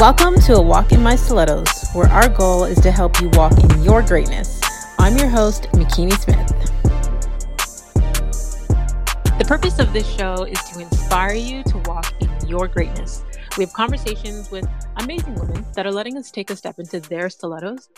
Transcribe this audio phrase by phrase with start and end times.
[0.00, 3.52] Welcome to A Walk in My Stilettos, where our goal is to help you walk
[3.64, 4.60] in your greatness.
[4.96, 6.46] I'm your host, Makini Smith.
[9.40, 13.24] The purpose of this show is to inspire you to walk in your greatness.
[13.56, 17.28] We have conversations with amazing women that are letting us take a step into their
[17.28, 17.88] stilettos.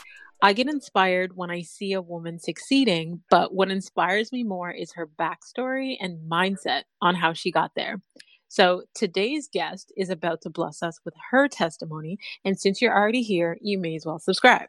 [0.40, 4.95] I get inspired when I see a woman succeeding, but what inspires me more is
[4.95, 8.01] her backstory and mindset on how she got there.
[8.50, 12.18] So today's guest is about to bless us with her testimony.
[12.45, 14.66] And since you're already here, you may as well subscribe.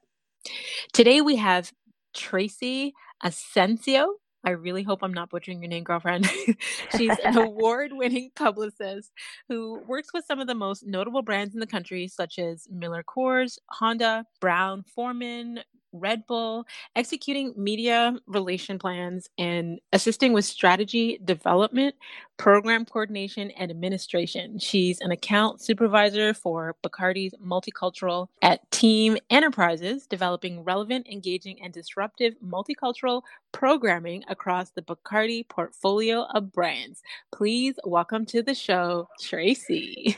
[0.93, 1.71] Today we have
[2.15, 2.93] Tracy
[3.25, 4.05] Asencio.
[4.43, 6.29] I really hope I'm not butchering your name, girlfriend.
[6.95, 9.11] She's an award winning publicist
[9.49, 13.03] who works with some of the most notable brands in the country, such as Miller
[13.03, 15.61] Coors, Honda, Brown Forman,
[15.93, 16.65] Red Bull,
[16.95, 21.95] executing media relation plans, and assisting with strategy development,
[22.37, 24.59] program coordination, and administration.
[24.59, 32.35] She's an account supervisor for Bacardi's Multicultural at Team Enterprises, developing relevant, engaging, and disruptive
[32.43, 33.21] multicultural
[33.51, 37.01] programming across the Bacardi portfolio of brands.
[37.31, 40.17] Please welcome to the show, Tracy.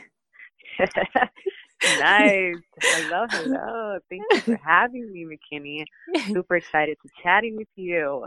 [1.86, 2.56] nice.
[2.90, 3.58] Hello, hello.
[3.68, 5.84] Oh, thank you for having me, Makini.
[6.32, 8.26] Super excited to chatting with you.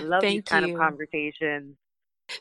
[0.00, 0.74] Love Thank these kind you.
[0.74, 1.76] of conversations.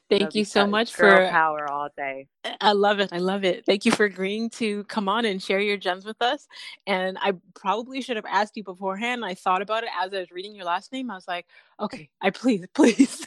[0.10, 2.28] Thank Love you so much for power all day.
[2.62, 3.12] I love it.
[3.14, 3.66] I love it.
[3.66, 6.48] Thank you for agreeing to come on and share your gems with us.
[6.88, 9.24] And I probably should have asked you beforehand.
[9.26, 11.12] I thought about it as I was reading your last name.
[11.12, 11.46] I was like,
[11.80, 13.26] okay, I please, please.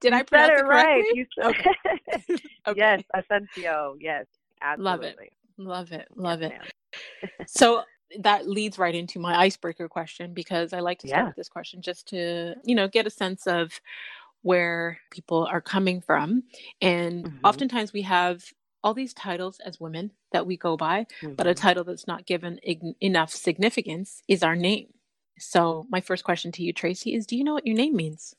[0.00, 1.04] Did I You pronounce said it it right.
[1.12, 1.54] You said
[2.66, 2.76] Okay.
[2.76, 3.96] Yes, Asencio.
[4.00, 4.26] Yes,
[4.76, 5.26] Love absolutely.
[5.26, 5.39] it.
[5.60, 6.08] Love it.
[6.16, 6.52] Love it.
[6.52, 6.70] Yes, ma'am.
[7.46, 7.84] So
[8.18, 11.26] that leads right into my icebreaker question because I like to start Yeah.
[11.26, 13.80] with this question just to, you know, get a sense of
[14.42, 16.44] where people are coming from.
[16.80, 17.40] And Mhm.
[17.44, 18.44] oftentimes we have
[18.82, 21.56] all these titles as women that we go by, but a Mhm.
[21.56, 24.94] title that's not given ig- enough significance is our name.
[25.38, 28.34] So my first question to you, Tracy, is do you know what your name means?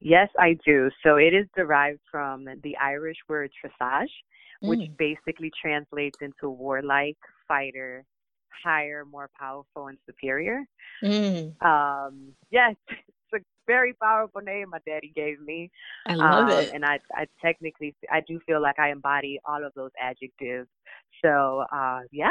[0.00, 0.90] Yes, I do.
[1.02, 4.10] So it is derived from the Irish word tresage,
[4.64, 4.96] which Mm.
[4.98, 8.04] basically translates into warlike, fighter,
[8.64, 10.64] higher, more powerful, and superior.
[11.02, 11.54] Mm.
[11.60, 15.70] Um, yes, it's a very powerful name my daddy gave me.
[16.06, 16.68] I love um, it.
[16.72, 20.68] And I, I technically, I do feel like I embody all of those adjectives.
[21.24, 22.30] So, uh, yeah.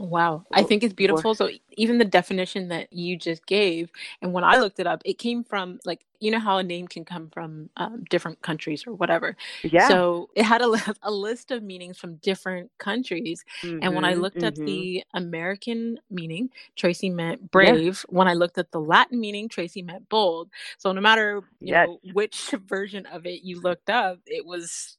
[0.00, 1.34] Wow, I think it's beautiful.
[1.34, 3.90] So even the definition that you just gave,
[4.22, 6.86] and when I looked it up, it came from like you know how a name
[6.86, 9.36] can come from um, different countries or whatever.
[9.62, 9.88] yeah.
[9.88, 10.72] So it had a,
[11.02, 13.44] a list of meanings from different countries,
[13.80, 14.64] and when I Mhm, looked at mhm.
[14.64, 18.04] the American meaning, Tracy meant brave.
[18.08, 20.48] When I looked at the Latin meaning, Tracy meant bold.
[20.78, 21.88] So no matter you Yes.
[21.88, 24.96] know which version of it you looked up, it was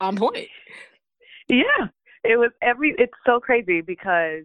[0.00, 0.48] on point.
[1.48, 1.88] Yeah,
[2.24, 2.94] it was every.
[2.98, 4.44] It's so crazy because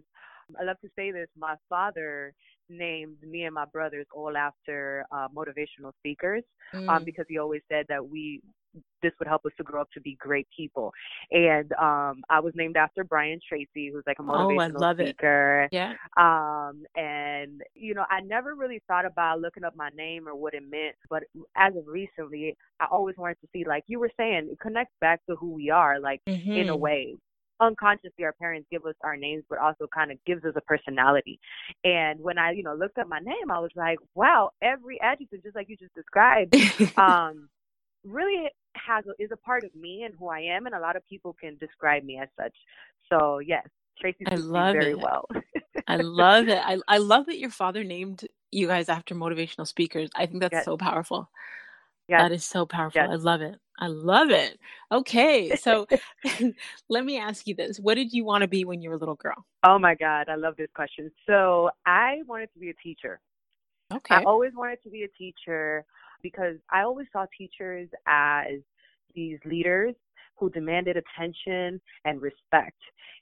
[0.58, 1.28] I love to say this.
[1.38, 2.32] My father
[2.68, 6.42] named me and my brothers all after uh, motivational speakers,
[6.88, 7.04] um, Mm.
[7.04, 8.40] because he always said that we
[9.00, 10.92] this would help us to grow up to be great people.
[11.30, 14.80] And um, I was named after Brian Tracy, who's like a motivational Oh, I motivational
[14.80, 15.06] love it.
[15.16, 15.68] speaker.
[15.72, 15.94] Yeah.
[16.18, 20.52] Um, and you know, I never really thought about looking up my name or what
[20.54, 21.22] it meant, but
[21.56, 25.20] as of recently, I always wanted to see, like you were saying, it connects back
[25.30, 26.78] to who we are, like in a Mhm.
[26.78, 27.14] way.
[27.60, 31.38] Unconsciously, our parents give us our names, but also kind of gives us a personality.
[31.84, 35.42] And when I, you know, looked up my name, I was like, wow, every adjective,
[35.42, 36.54] just like you just described,
[36.98, 37.48] um,
[38.04, 40.96] really has a, is a part of me and who I am, and a lot
[40.96, 42.54] of people can describe me as such.
[43.10, 43.66] So yes,
[44.00, 44.96] Tracy I love very it.
[44.96, 45.28] well.
[45.88, 46.58] I love it.
[46.64, 50.10] I I love that your father named you guys after motivational speakers.
[50.14, 50.64] I think that's Yes.
[50.64, 51.30] so powerful.
[52.08, 53.08] yes, That is so powerful.
[53.08, 53.10] yes.
[53.10, 53.56] I love it.
[53.78, 54.58] I love it.
[54.90, 55.86] Okay, so
[56.88, 57.78] let me ask you this.
[57.78, 59.44] What did you want to be when you were a little girl?
[59.64, 61.10] Oh my God, I love this question.
[61.26, 63.20] So I wanted to be a teacher.
[63.92, 64.16] Okay.
[64.16, 65.84] I always wanted to be a teacher
[66.22, 68.60] because I always saw teachers as
[69.14, 69.94] these leaders
[70.36, 72.78] who demanded attention and respect.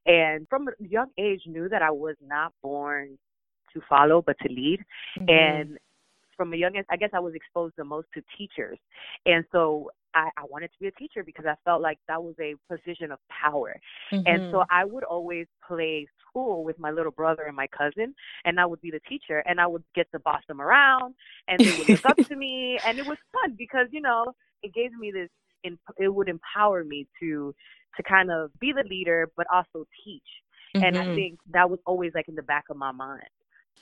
[0.06, 3.18] And from a young age knew that I was not born
[3.72, 4.84] to follow but to lead.
[5.18, 5.30] Mhm.
[5.30, 5.78] And
[6.36, 8.78] from a young age, I guess I was exposed the most to teachers.
[9.26, 12.34] And so I, I wanted to be a teacher because I felt like that was
[12.40, 13.76] a position of power.
[14.26, 14.70] And so Mhm.
[14.70, 18.14] I would always play school with my little brother and my cousin,
[18.44, 21.14] and I would be the teacher, and I would get to boss them around,
[21.48, 24.32] and they would look up to me, and it was fun because you know
[24.62, 25.28] it gave me this,
[25.98, 27.54] it would empower me to
[27.96, 30.22] to kind of be the leader, but also teach.
[30.80, 31.14] And I Mhm.
[31.14, 33.28] think that was always like in the back of my mind,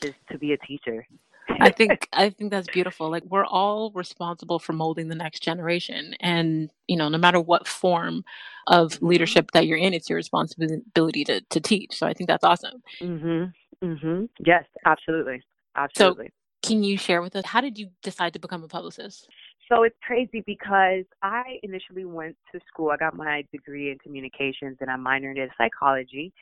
[0.03, 1.07] is to be a teacher.
[1.49, 3.11] I think I think that's beautiful.
[3.11, 7.67] Like we're all responsible for molding the next generation, and you know, no matter what
[7.67, 8.25] form
[8.67, 9.07] of mm-hmm.
[9.07, 11.97] leadership that you're in, it's your responsibility to to teach.
[11.97, 12.83] So I think that's awesome.
[13.01, 13.53] Mhm.
[13.83, 14.29] Mhm.
[14.45, 15.43] Yes, absolutely,
[15.77, 16.27] absolutely.
[16.27, 19.29] So, can you share with us how did you decide to become a publicist?
[19.69, 22.91] So it's crazy because I initially went to school.
[22.91, 26.33] I got my degree in communications and I minored in psychology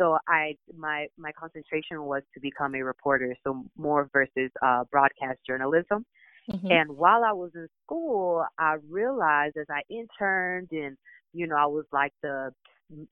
[0.00, 5.38] so I my my concentration was to become a reporter, so more versus uh, broadcast
[5.46, 6.06] journalism.
[6.50, 6.70] Mm-hmm.
[6.70, 10.96] And while I was in school, I realized as I interned and
[11.32, 12.50] you know I was like the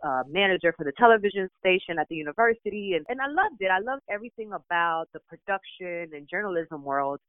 [0.02, 3.70] uh, manager for the television station at the university, and and I loved it.
[3.70, 7.20] I loved everything about the production and journalism world,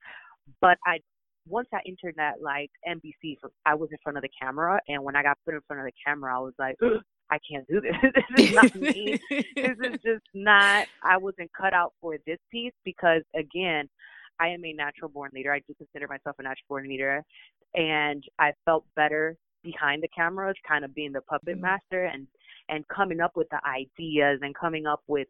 [0.62, 1.00] but I
[1.48, 5.16] once I entered that like NBC, I was in front of the camera, and when
[5.16, 6.76] I got put in front of the camera, I was like,
[7.32, 7.96] I can't do this.
[8.36, 9.20] this is not me.
[9.30, 10.88] this is just not.
[11.04, 13.90] I wasn't cut out for this piece because again,
[14.40, 15.54] I am a natural born leader.
[15.54, 17.24] I do consider myself a natural born leader,
[17.76, 21.62] and I felt better behind the cameras, kind of being the puppet mm-hmm.
[21.62, 22.28] master and
[22.70, 25.28] and coming up with the ideas and coming up with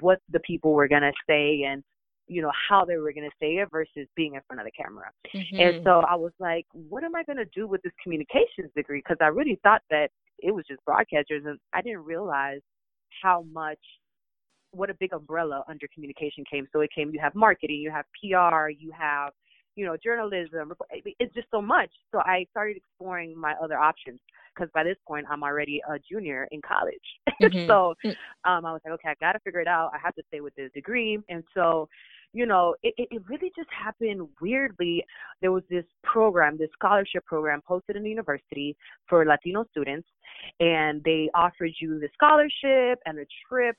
[0.00, 1.82] what the people were gonna say and
[2.28, 4.70] you know how they were going to say it versus being in front of the
[4.70, 5.60] camera mm-hmm.
[5.60, 9.00] and so i was like what am i going to do with this communications degree
[9.00, 10.08] because i really thought that
[10.42, 12.60] it was just broadcasters and I didn't realize
[13.22, 13.78] how much
[14.72, 16.66] what a big umbrella under communication came.
[16.72, 19.32] So it came you have marketing, you have PR, you have,
[19.76, 20.72] you know, journalism.
[20.90, 21.90] It's just so much.
[22.10, 24.18] So I started exploring my other options
[24.54, 26.96] because by this point I'm already a junior in college.
[27.42, 27.66] Mm-hmm.
[27.66, 28.10] so mm.
[28.44, 29.90] um, I was like, okay, I got to figure it out.
[29.92, 31.18] I have to stay with this degree.
[31.28, 31.88] And so
[32.32, 35.04] you know, it, it really just happened weirdly.
[35.40, 38.76] There was this program, this scholarship program posted in the university
[39.08, 40.08] for Latino students,
[40.60, 43.76] and they offered you the scholarship and a trip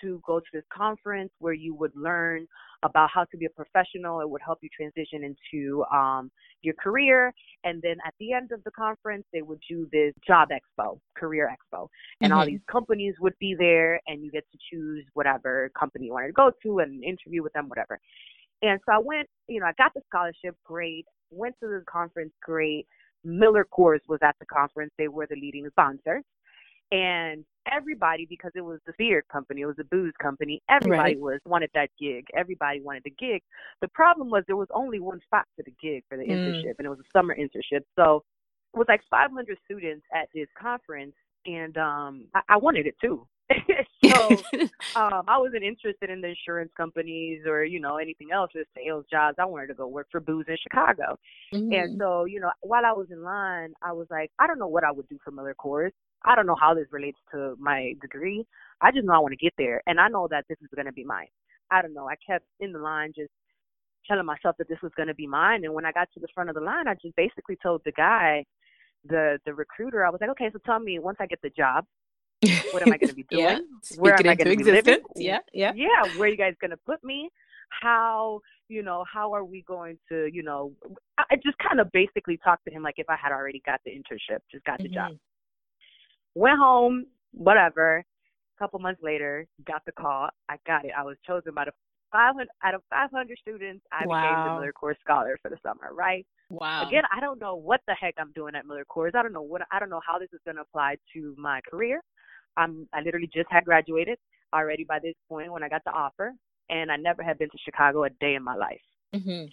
[0.00, 2.46] to go to this conference where you would learn
[2.82, 4.20] about how to be a professional.
[4.20, 6.30] It would help you transition into um,
[6.62, 7.32] your career.
[7.64, 11.50] And then at the end of the conference, they would do this job expo, career
[11.50, 11.88] expo.
[12.20, 12.38] And mm-hmm.
[12.38, 16.28] all these companies would be there, and you get to choose whatever company you wanted
[16.28, 17.98] to go to and interview with them, whatever.
[18.62, 21.06] And so I went, you know, I got the scholarship, great.
[21.30, 22.86] Went to the conference, great.
[23.24, 24.92] Miller Coors was at the conference.
[24.96, 26.22] They were the leading sponsor
[26.92, 30.62] and everybody because it was the beer company, it was a booze company.
[30.68, 31.20] Everybody right.
[31.20, 32.26] was wanted that gig.
[32.36, 33.42] Everybody wanted the gig.
[33.80, 36.30] The problem was there was only one spot for the gig for the mm.
[36.30, 37.82] internship, and it was a summer internship.
[37.96, 38.24] So
[38.74, 41.14] it was like 500 students at this conference,
[41.46, 43.26] and um I, I wanted it too.
[44.04, 44.28] so
[44.96, 49.04] um I wasn't interested in the insurance companies or you know anything else or sales
[49.10, 49.36] jobs.
[49.38, 51.18] I wanted to go work for booze in Chicago.
[51.54, 51.72] Mm-hmm.
[51.72, 54.68] And so you know while I was in line, I was like, I don't know
[54.68, 55.92] what I would do for Miller Coors.
[56.24, 58.44] I don't know how this relates to my degree.
[58.80, 60.86] I just know I want to get there, and I know that this is going
[60.86, 61.28] to be mine.
[61.70, 62.08] I don't know.
[62.08, 63.30] I kept in the line just
[64.06, 66.28] telling myself that this was going to be mine, and when I got to the
[66.34, 68.44] front of the line, I just basically told the guy,
[69.04, 71.84] the the recruiter, I was like, okay, so tell me once I get the job,
[72.72, 73.42] what am I going to be doing?
[73.42, 73.96] yeah.
[73.98, 74.98] Where am I going to be living?
[75.14, 76.02] Yeah, yeah, yeah.
[76.16, 77.30] Where are you guys going to put me?
[77.82, 79.04] How you know?
[79.12, 80.72] How are we going to you know?
[81.18, 83.90] I just kind of basically talked to him like if I had already got the
[83.90, 84.94] internship, just got the mm-hmm.
[84.94, 85.12] job.
[86.36, 88.04] Went home, whatever.
[88.56, 90.28] A couple months later, got the call.
[90.50, 90.90] I got it.
[90.96, 91.72] I was chosen by the
[92.12, 93.82] 500 out of 500 students.
[93.90, 94.20] I wow.
[94.20, 95.94] became the Miller Coors Scholar for the summer.
[95.94, 96.26] Right.
[96.50, 96.86] Wow.
[96.86, 99.14] Again, I don't know what the heck I'm doing at Miller Coors.
[99.14, 99.62] I don't know what.
[99.72, 102.02] I don't know how this is going to apply to my career.
[102.58, 102.86] I'm.
[102.92, 104.18] I literally just had graduated
[104.52, 106.32] already by this point when I got the offer,
[106.68, 108.80] and I never had been to Chicago a day in my life.
[109.14, 109.46] Mm-hmm.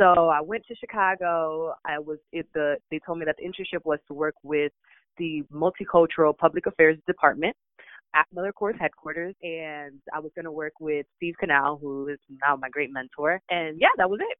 [0.00, 1.74] So I went to Chicago.
[1.84, 4.72] I was it the they told me that the internship was to work with
[5.18, 7.56] the Multicultural Public Affairs Department
[8.14, 12.18] at Miller Coors headquarters, and I was going to work with Steve Canal, who is
[12.42, 13.40] now my great mentor.
[13.50, 14.38] And yeah, that was it.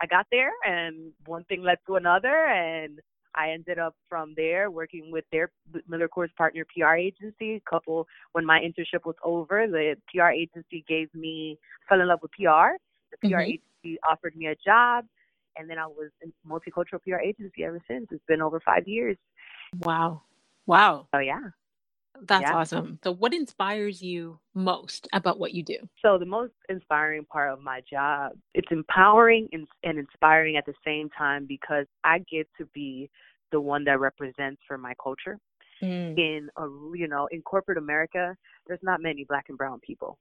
[0.00, 2.98] I got there, and one thing led to another, and
[3.34, 5.50] I ended up from there working with their
[5.88, 7.56] Miller Coors partner PR agency.
[7.56, 12.20] A couple when my internship was over, the PR agency gave me fell in love
[12.22, 12.76] with PR.
[13.10, 13.40] The PR mm-hmm.
[13.40, 15.06] agency offered me a job,
[15.56, 18.06] and then I was in multicultural PR agency ever since.
[18.10, 19.16] It's been over five years.
[19.80, 20.22] Wow.
[20.66, 21.08] Wow.
[21.12, 21.40] Oh, yeah.
[22.28, 22.54] That's yeah.
[22.54, 22.98] awesome.
[23.02, 25.76] So, what inspires you most about what you do?
[26.02, 30.74] So, the most inspiring part of my job, it's empowering and, and inspiring at the
[30.84, 33.10] same time because I get to be
[33.50, 35.38] the one that represents for my culture.
[35.82, 36.16] Mm.
[36.16, 36.62] In a,
[36.96, 38.36] you know, in corporate America,
[38.68, 40.16] there's not many black and brown people,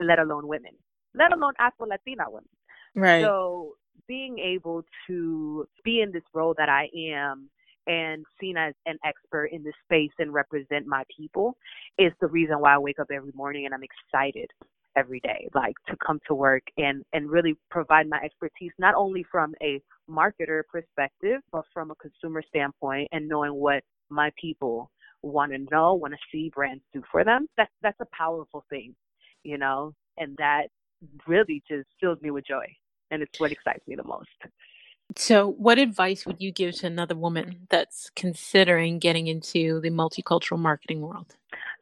[0.00, 0.72] let alone women,
[1.14, 2.48] let alone Afro Latina women.
[2.94, 3.22] Right.
[3.22, 3.74] So,
[4.06, 7.50] being able to be in this role that I am
[7.86, 11.56] and seen as an expert in this space and represent my people
[11.98, 14.50] is the reason why I wake up every morning and I'm excited
[14.96, 19.24] every day, like to come to work and and really provide my expertise not only
[19.30, 24.90] from a marketer perspective, but from a consumer standpoint and knowing what my people
[25.22, 27.46] want to know, want to see brands do for them.
[27.56, 28.94] That's that's a powerful thing,
[29.44, 30.68] you know, and that
[31.26, 32.66] really just fills me with joy,
[33.10, 34.28] and it's what excites me the most.
[35.16, 40.58] So, what advice would you give to another woman that's considering getting into the multicultural
[40.58, 41.34] marketing world?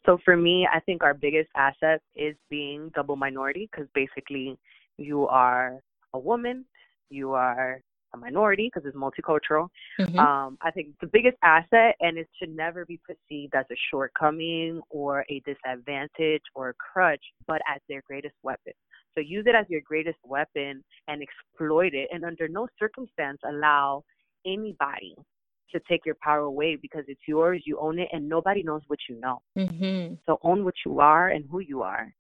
[0.05, 4.57] So, for me, I think our biggest asset is being double minority because basically
[4.97, 5.81] you are
[6.15, 6.65] a woman,
[7.11, 7.81] you are
[8.15, 9.69] a minority because it's multicultural.
[10.01, 10.19] Mm-hmm.
[10.19, 14.81] Um, I think the biggest asset, and it should never be perceived as a shortcoming
[14.91, 18.73] or a disadvantage or a crutch, but as their greatest weapon.
[19.15, 24.05] So use it as your greatest weapon and exploit it, and under no circumstance allow
[24.47, 25.15] anybody
[25.73, 28.99] to take your power away because it's yours, you own it, and nobody knows what
[29.09, 29.43] you know.
[29.59, 30.15] Mm-hmm.
[30.27, 32.13] So own what you are and who you are.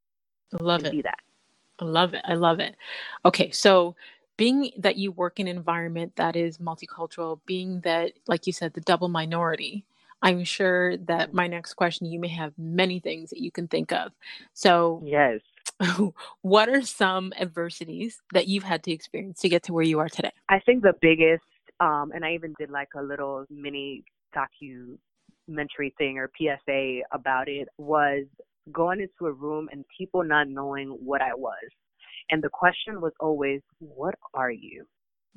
[0.58, 0.92] I love it.
[0.92, 1.18] Be that.
[1.78, 2.22] I love it.
[2.24, 2.74] I love it.
[3.24, 3.94] Okay, so
[4.36, 8.74] being that you work in an environment that is multicultural, being that, like you said,
[8.74, 9.84] the double minority,
[10.22, 13.92] I'm sure that my next question, you may have many things that you can think
[13.92, 14.12] of.
[14.54, 15.40] So, yes.
[16.42, 20.08] what are some adversities that you've had to experience to get to where you are
[20.08, 20.32] today?
[20.48, 21.44] I think the biggest,
[21.80, 27.68] um, and I even did like a little mini documentary thing or PSA about it,
[27.76, 28.24] was
[28.72, 31.54] going into a room and people not knowing what I was.
[32.30, 34.84] And the question was always, what are you?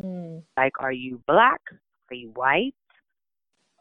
[0.02, 0.44] Mm.
[0.58, 1.62] Like, are you black?
[2.10, 2.74] Are you white?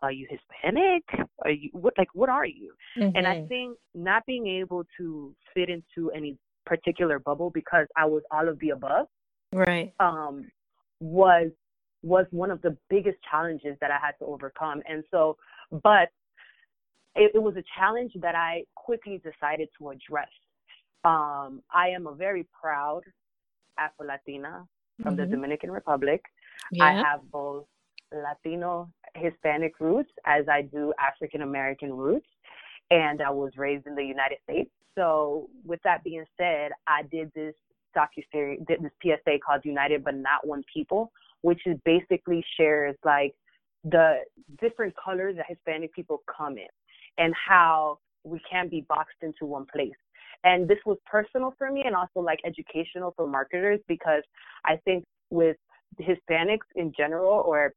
[0.02, 1.02] Are you Hispanic?
[1.44, 1.94] Are you what?
[1.98, 2.72] Like, what are you?
[2.96, 3.16] Mm-hmm.
[3.16, 3.48] And I mm-hmm.
[3.48, 6.36] think not being able to fit into any
[6.66, 9.06] particular bubble because I was all of the above,
[9.52, 9.92] right?
[9.98, 10.48] Um,
[11.00, 11.50] was
[12.02, 14.82] was one of the biggest challenges that I had to overcome.
[14.88, 15.36] And so,
[15.82, 16.10] but
[17.16, 20.28] it, it was a challenge that I quickly decided to address.
[21.04, 23.02] Um, I am a very proud
[23.78, 24.66] Afro Latina
[25.02, 25.22] from mm-hmm.
[25.22, 26.22] the Dominican Republic.
[26.72, 26.84] Yeah.
[26.84, 27.66] I have both
[28.12, 32.26] Latino Hispanic roots as I do African American roots,
[32.90, 34.70] and I was raised in the United States.
[34.96, 37.54] So, with that being said, I did this
[37.96, 41.12] docu-series, did this PSA called United But Not One People,
[41.42, 43.34] which is basically shares like
[43.84, 44.20] the
[44.60, 46.66] different colors that Hispanic people come in
[47.16, 49.92] and how we can't be boxed into one place.
[50.44, 54.22] And this was personal for me and also like educational for marketers because
[54.64, 55.56] I think with
[56.00, 57.72] Hispanics in general or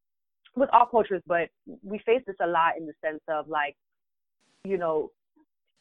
[0.56, 1.50] with all cultures, but
[1.84, 3.76] we face this a lot in the sense of like,
[4.64, 5.12] you know,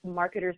[0.04, 0.56] marketers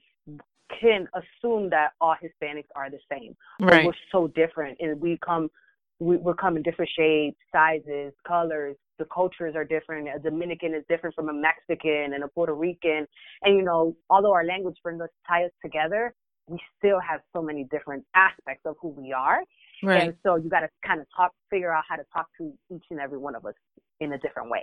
[0.80, 3.36] can assume that all Hispanics are the same.
[3.60, 3.84] Right.
[3.84, 5.50] We're so different, and we come,
[5.98, 8.76] we, we're come in different shapes, sizes, colors.
[9.02, 10.06] The cultures are different.
[10.14, 13.04] A Dominican is different from a Mexican and a Puerto Rican,
[13.42, 16.14] and you know, although our language brings us tie us together,
[16.46, 19.40] we still have so many different aspects of who we are.
[19.82, 20.02] Right.
[20.02, 22.84] And so you got to kind of talk, figure out how to talk to each
[22.90, 23.54] and every one of us
[23.98, 24.62] in a different way.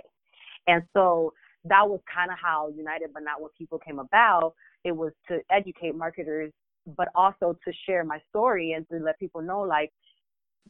[0.66, 4.54] And so that was kind of how United But Not What People came about.
[4.84, 6.50] It was to educate marketers,
[6.96, 9.92] but also to share my story and to let people know, like,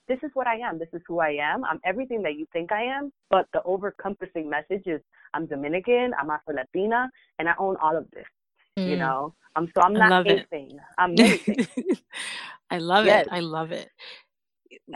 [0.09, 0.79] this is what I am.
[0.79, 1.65] This is who I am.
[1.65, 3.13] I'm everything that you think I am.
[3.31, 5.01] But the overcompassing message is
[5.35, 8.27] I'm Dominican, I'm Afro Latina, and I own all of this.
[8.79, 8.91] Mm.
[8.91, 10.79] You know, um, so I'm not a thing.
[10.99, 11.67] I'm anything.
[12.71, 13.27] I love yes.
[13.27, 13.33] it.
[13.33, 13.91] I love it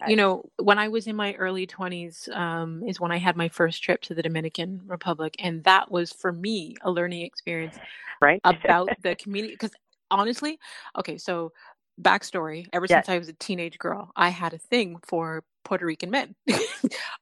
[0.06, 3.48] you know, when I was in my early 20s, um, is when I had my
[3.48, 5.34] first trip to the Dominican Republic.
[5.38, 7.76] And that was for me a learning experience
[8.20, 9.54] right about the community.
[9.54, 9.72] Because
[10.10, 10.58] honestly,
[10.98, 11.52] okay, so
[12.00, 13.06] backstory ever yes.
[13.06, 16.34] since I was a teenage girl, I had a thing for Puerto Rican men.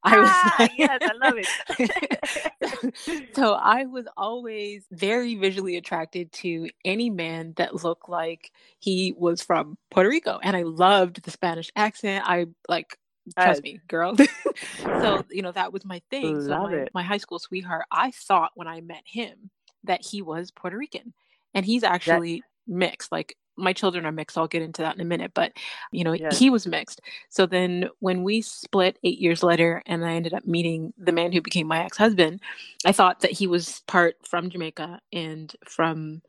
[0.03, 3.35] I was ah, yes, I love it.
[3.37, 9.43] so I was always very visually attracted to any man that looked like he was
[9.43, 12.25] from Puerto Rico, and I loved the Spanish accent.
[12.27, 12.99] I like
[13.39, 14.17] trust me, girl.
[14.79, 16.35] so you know that was my thing.
[16.35, 16.91] Love so my, it.
[16.95, 19.51] my high school sweetheart, I thought when I met him
[19.85, 21.15] that he was Puerto Rican,
[21.55, 23.13] and he's actually mixed.
[23.13, 24.39] Like my children are mixed.
[24.39, 25.33] I'll get into that in a minute.
[25.35, 25.53] But,
[25.91, 26.39] you know, yes.
[26.39, 27.01] he was mixed.
[27.29, 31.33] So then when we split eight years later and I ended up meeting the man
[31.33, 32.41] who became my ex husband,
[32.85, 36.23] I thought that he was part from Jamaica and from,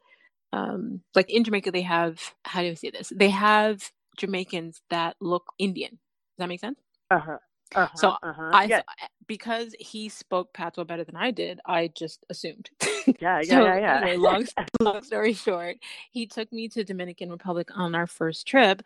[0.51, 3.11] um, like in Jamaica, they have, how do I say this?
[3.15, 5.91] They have Jamaicans that look Indian.
[5.91, 6.79] Does that make sense?
[7.09, 7.37] Uh huh.
[7.75, 8.51] Uh-huh, so uh-huh.
[8.53, 8.83] I yes.
[9.27, 12.69] Because he spoke patois better than I did, I just assumed.
[13.19, 13.97] Yeah, yeah, so, yeah, yeah.
[13.97, 14.47] Anyway, long,
[14.79, 15.75] long story short,
[16.11, 18.81] he took me to Dominican Republic on our first trip,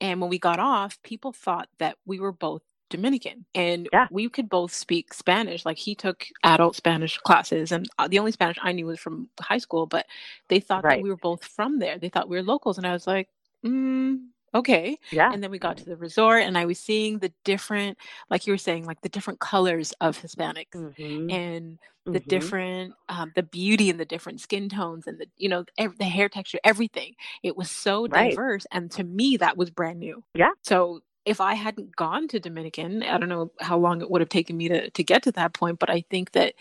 [0.00, 4.06] and when we got off, people thought that we were both Dominican, and yeah.
[4.10, 5.66] we could both speak Spanish.
[5.66, 9.28] Like he took adult Spanish classes, and uh, the only Spanish I knew was from
[9.38, 9.86] high school.
[9.86, 10.06] But
[10.48, 10.96] they thought right.
[10.96, 11.98] that we were both from there.
[11.98, 13.28] They thought we were locals, and I was like,
[13.64, 14.18] mm,
[14.54, 14.98] okay.
[15.10, 15.32] Yeah.
[15.32, 17.98] And then we got to the resort and I was seeing the different,
[18.30, 21.28] like you were saying, like the different colors of Hispanics Mm-hmm.
[21.28, 21.78] and
[22.12, 22.20] the Mm-hmm.
[22.20, 26.04] different, um, the beauty and the different skin tones and the, you know, ev- the
[26.04, 27.14] hair texture, everything.
[27.42, 28.40] It was so Right.
[28.46, 28.66] diverse.
[28.72, 30.24] And to me, that was brand new.
[30.34, 30.52] Yeah.
[30.62, 34.30] So if I hadn't gone to Dominican, I don't know how long it would have
[34.30, 36.54] taken me to, to get to that point, but I think that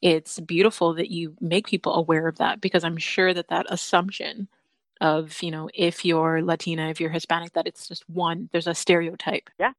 [0.00, 4.48] it's beautiful that you make people aware of that because I'm sure that that assumption
[5.02, 8.74] of, you know, if you're Latina, if you're Hispanic, that it's just one, there's a
[8.74, 9.50] stereotype.
[9.60, 9.72] Yeah.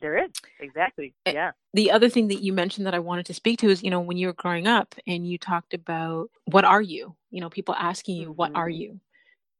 [0.00, 0.30] There is
[0.60, 1.14] exactly.
[1.26, 1.52] Eh, Yeah.
[1.74, 4.00] The other thing that you mentioned that I wanted to speak to is, you know,
[4.00, 7.16] when you were growing up and you talked about what are you?
[7.30, 8.74] You know, people asking you, what are Mhm.
[8.80, 9.00] you?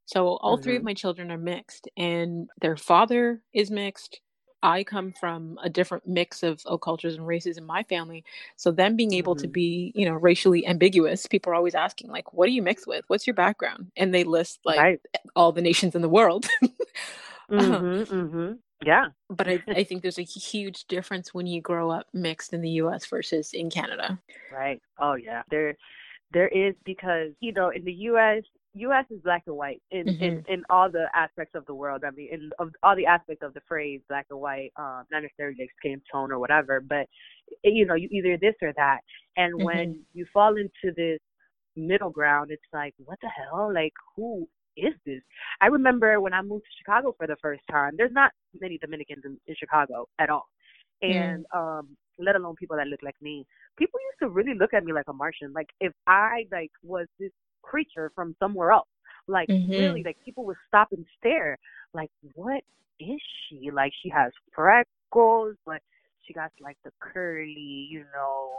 [0.07, 0.85] So all three of Mhm.
[0.85, 4.21] my children are mixed and their father is mixed.
[4.63, 8.25] I come from a different mix of, of cultures and races in my family.
[8.57, 9.53] So them being able to Mhm.
[9.53, 13.05] be, you know, racially ambiguous, people are always asking, like, what do you mix with?
[13.09, 13.91] What's your background?
[13.97, 15.01] And they list like Right.
[15.37, 16.47] all the nations in the world.
[17.59, 18.15] Um, Mm-hmm.
[18.15, 18.53] Mm-hmm.
[18.87, 19.07] Yeah.
[19.31, 22.71] but I, I think there's a huge difference when you grow up mixed in the
[22.71, 24.19] US versus in Canada.
[24.51, 24.81] Right.
[24.99, 25.43] Oh yeah.
[25.51, 25.77] There
[26.33, 28.43] there is because, you know, in the US
[28.77, 32.03] US is black and white in, in, in all the aspects of the world.
[32.07, 35.23] I mean in of all the aspects of the phrase black and white, um, not
[35.23, 37.07] necessarily skin tone or whatever, but
[37.65, 39.01] eh, you know, you either this or that.
[39.37, 41.21] And when you fall into this
[41.77, 43.73] middle ground, it's like, what the hell?
[43.73, 45.23] Like who is this?
[45.61, 49.23] I remember when I moved to Chicago for the first time, there's not many Dominicans
[49.25, 50.49] in, in Chicago at all.
[51.03, 53.47] And um let alone people that look like me.
[53.79, 55.53] People used to really look at me like a Martian.
[55.53, 57.33] Like if I like was this
[57.67, 58.89] creature from somewhere else.
[59.29, 59.79] Like Mhm.
[59.79, 61.59] really, like people would stop and stare.
[61.93, 62.63] Like, what
[63.01, 63.71] is she?
[63.71, 65.83] Like she has freckles, but
[66.23, 68.53] she got like the curly, you know,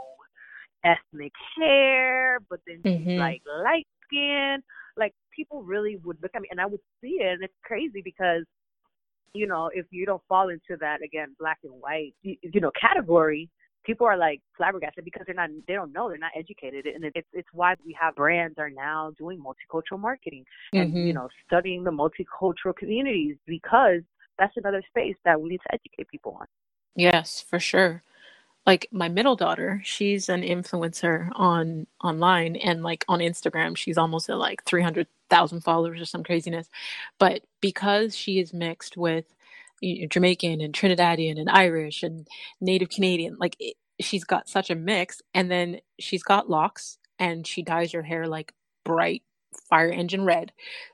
[0.83, 3.17] ethnic hair, but then she's Mhm.
[3.17, 4.63] like light skin.
[4.97, 8.01] Like people really would look at me and I would see it and it's crazy
[8.01, 8.43] because
[9.33, 12.71] you know, if you don't fall into that again, black and white, you, you know,
[12.79, 13.49] category,
[13.87, 17.29] people are like flabbergasted because they're not, they don't know, they're not educated, and it's
[17.33, 20.45] it's why we have brands are now doing multicultural marketing
[20.75, 21.15] and you Mhm.
[21.15, 24.01] know studying the multicultural communities because
[24.39, 26.47] that's another space that we need to educate people on.
[26.95, 28.03] Yes, for sure.
[28.67, 34.29] Like my middle daughter, she's an influencer on online and like on Instagram, she's almost
[34.29, 36.69] at like 300,000 followers or some craziness.
[37.19, 39.25] But because she is mixed with
[39.81, 42.27] you know, Jamaican and Trinidadian and Irish and
[42.61, 45.21] Native Canadian, like it, she's got such a mix.
[45.33, 49.23] And then she's got locks and she dyes her hair like bright
[49.69, 50.51] fire engine red.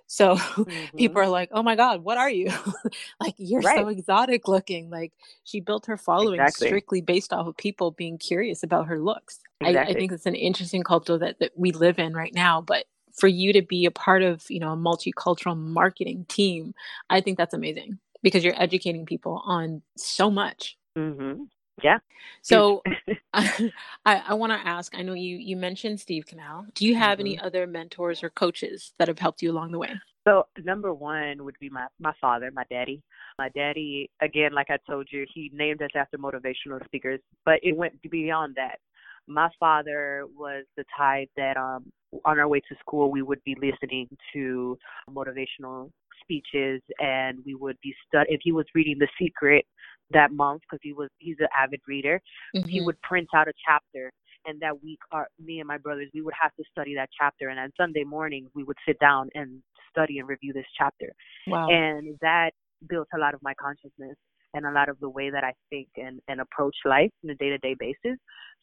[0.07, 0.37] So
[0.97, 1.25] people Mhm.
[1.25, 2.51] are like, "Oh my God, what are you?
[3.19, 6.67] like you're so exotic looking." Like she built her following Exactly.
[6.67, 9.39] strictly based off of people being curious about her looks.
[9.61, 12.61] I, I think it's an interesting culture that, that we live in right now.
[12.61, 16.73] But for you to be a part of, you know, a multicultural marketing team,
[17.09, 20.77] I think that's amazing because you're educating people on so much.
[20.97, 21.47] Mhm.
[21.83, 21.99] Yeah.
[22.41, 22.81] So
[23.33, 23.71] I,
[24.05, 24.95] I want to ask.
[24.95, 26.65] I know you you mentioned Steve Canal.
[26.75, 29.91] Do you have any other mentors or coaches that have helped you along the way?
[30.27, 33.01] So number one would be my my father, my daddy.
[33.39, 37.75] My daddy, again, like I told you, he named us after motivational speakers, but it
[37.75, 38.79] went beyond that.
[39.27, 41.91] My father was the type that um
[42.25, 44.77] on our way to school we would be listening to
[45.09, 45.89] motivational
[46.23, 49.65] speeches and we would be stud if he was reading The Secret
[50.11, 52.19] that month because he was he's an avid reader
[52.67, 52.85] he Mhm.
[52.85, 54.11] would print out a chapter
[54.45, 57.49] and that week our me and my brothers we would have to study that chapter
[57.49, 61.09] and on sunday mornings we would sit down and study and review this chapter
[61.47, 61.67] Wow.
[61.69, 62.51] and that
[62.89, 64.17] built a lot of my consciousness
[64.53, 67.35] and a lot of the way that i think and, and approach life on a
[67.35, 68.17] day-to-day basis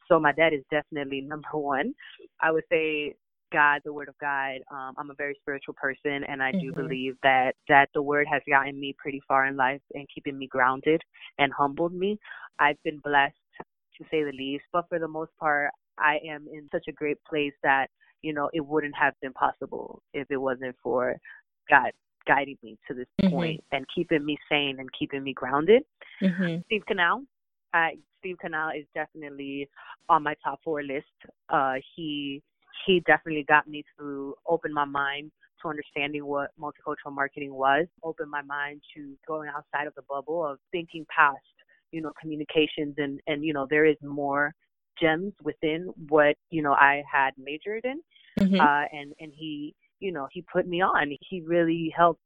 [0.09, 1.93] so my dad is definitely number one
[2.41, 3.15] i would say
[3.53, 6.77] god the word of god um, i'm a very spiritual person and i do Mhm.
[6.77, 10.47] believe that that the word has gotten me pretty far in life and keeping me
[10.47, 11.01] grounded
[11.39, 12.19] and humbled me
[12.59, 13.35] i've been blessed
[14.01, 14.65] to say the least.
[14.73, 17.89] But for the most part, I am in such a great place that,
[18.23, 21.17] you know, it wouldn't have been possible if it wasn't for
[21.69, 21.93] God
[22.27, 23.31] guiding me to this Mhm.
[23.31, 25.85] point and keeping me sane and keeping me grounded.
[26.21, 26.65] Mhm.
[26.65, 27.25] Steve Canal.
[27.73, 29.69] I, Steve Canal is definitely
[30.09, 31.07] on my top four list.
[31.49, 32.43] Uh, he
[32.87, 35.31] he definitely got me to open my mind
[35.63, 40.45] to understanding what multicultural marketing was, open my mind to going outside of the bubble
[40.45, 41.39] of thinking past,
[41.93, 44.55] you know, communications and and you know there is more
[45.01, 48.01] gems within what you know I had majored in,
[48.39, 48.61] Mhm.
[48.61, 51.17] uh, and and he you know he put me on.
[51.29, 52.21] He really helped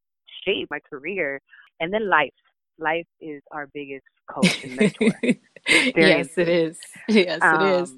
[0.45, 1.41] shape my career,
[1.81, 2.33] and then life.
[2.79, 5.15] Life is our biggest coach and mentor.
[5.97, 6.81] yes, it is.
[7.09, 7.95] Yes, it is.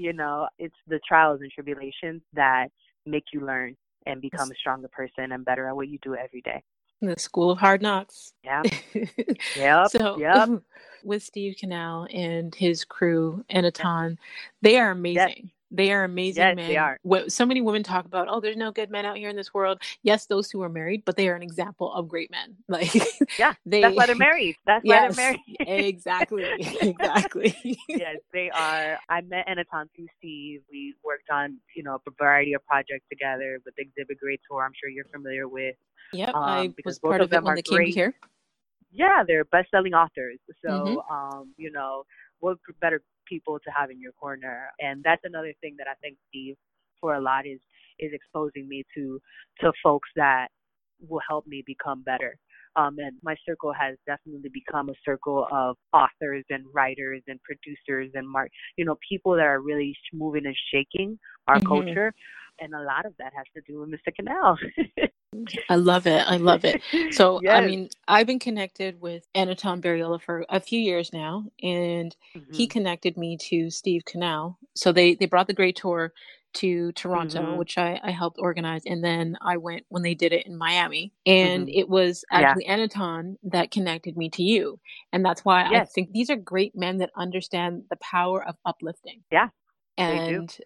[0.00, 2.68] You know, it's the trials and tribulations that
[3.04, 6.40] make you learn and become a stronger person and better at what you do every
[6.40, 6.62] day.
[7.02, 8.32] The School of Hard Knocks.
[8.42, 8.62] Yeah.
[9.56, 9.90] yep.
[9.90, 10.48] So, yep.
[11.04, 14.16] with Steve Canal and his crew, Anaton,
[14.62, 15.34] they are amazing.
[15.36, 15.50] Yes.
[15.72, 16.68] They are amazing yes, men.
[16.68, 16.98] They are.
[17.28, 19.80] So many women talk about, oh, there's no good men out here in this world.
[20.02, 22.56] Yes, those two are married, but they are an example of great men.
[22.70, 22.94] Like,
[23.36, 24.56] yeah, they, that's why they're married.
[24.64, 25.88] That's yes, why they're married.
[25.88, 26.44] exactly,
[26.80, 27.54] exactly.
[27.88, 28.96] yes, they are.
[29.08, 30.62] I met Anaton through Steve.
[30.70, 34.64] We worked on, you know, a variety of projects together with the Exhibit Great Tour.
[34.64, 35.74] I'm sure you're familiar with.
[36.12, 37.94] Yep, um, I was part of, of it when they came great.
[37.94, 38.14] here.
[38.92, 40.38] Yeah, they're best-selling authors.
[40.64, 41.12] So, mm-hmm.
[41.12, 42.04] um, you know,
[42.40, 44.68] what better people to have in your corner?
[44.80, 46.56] And that's another thing that I think Steve,
[47.00, 47.60] for a lot, is
[47.98, 49.20] is exposing me to
[49.60, 50.48] to folks that
[51.08, 52.36] will help me become better.
[52.76, 58.10] Um, and my circle has definitely become a circle of authors and writers and producers
[58.14, 61.66] and mark, you know, people that are really moving and shaking our mm-hmm.
[61.66, 62.12] culture.
[62.60, 64.14] And a lot of that has to do with Mr.
[64.14, 64.58] Canal.
[65.68, 66.24] I love it.
[66.26, 66.82] I love it.
[67.12, 67.54] So, yes.
[67.54, 72.52] I mean, I've been connected with Anaton Barriola for a few years now, and mm-hmm.
[72.52, 74.58] he connected me to Steve Canal.
[74.74, 76.12] So they they brought the Great Tour
[76.52, 77.56] to Toronto, mm-hmm.
[77.56, 81.12] which I, I helped organize, and then I went when they did it in Miami,
[81.24, 81.78] and mm-hmm.
[81.78, 82.76] it was actually yeah.
[82.76, 84.80] Anaton that connected me to you,
[85.12, 85.88] and that's why yes.
[85.88, 89.22] I think these are great men that understand the power of uplifting.
[89.30, 89.48] Yeah,
[89.96, 90.56] and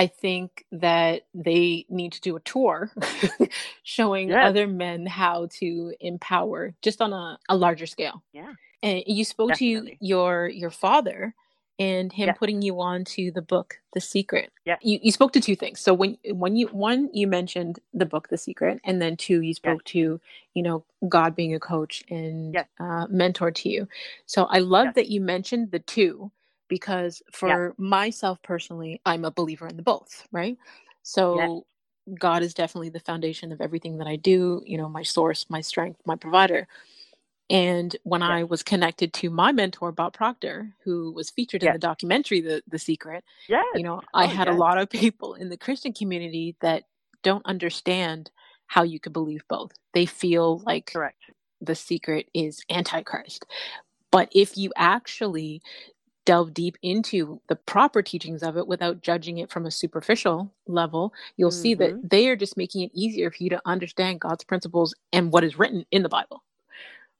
[0.00, 2.90] I think that they need to do a tour
[3.82, 4.48] showing yes.
[4.48, 8.22] other men how to empower just on a, a larger scale.
[8.32, 8.54] Yeah.
[8.82, 9.98] And you spoke Definitely.
[10.00, 11.34] to your your father
[11.78, 14.50] and him putting you on to the book The Secret.
[14.64, 14.76] Yeah.
[14.80, 15.80] You you spoke to two things.
[15.80, 19.52] So when when you one you mentioned the book The Secret and then two you
[19.52, 20.18] spoke to,
[20.54, 23.86] you know, God being a coach and uh, mentor to you.
[24.24, 26.32] So I love that you mentioned the two
[26.70, 27.68] because for yeah.
[27.76, 30.56] myself personally, I'm a believer in the both, right?
[31.02, 32.14] So yeah.
[32.18, 35.60] God is definitely the foundation of everything that I do, you know, my source, my
[35.60, 36.66] strength, my provider.
[37.50, 38.28] And when yeah.
[38.28, 42.62] I was connected to my mentor, Bob Proctor, who was featured in the documentary The
[42.68, 43.66] The Secret, yes.
[43.74, 44.54] you know, I oh, had yes.
[44.54, 46.84] a lot of people in the Christian community that
[47.22, 48.30] don't understand
[48.68, 49.72] how you could believe both.
[49.94, 51.18] They feel like Correct.
[51.60, 53.44] the secret is antichrist.
[54.12, 55.60] But if you actually
[56.24, 61.12] delve deep into the proper teachings of it without judging it from a superficial level,
[61.36, 61.62] you'll mm-hmm.
[61.62, 62.08] see that mm-hmm.
[62.08, 65.58] they are just making it easier for you to understand God's principles and what is
[65.58, 66.42] written in the Bible.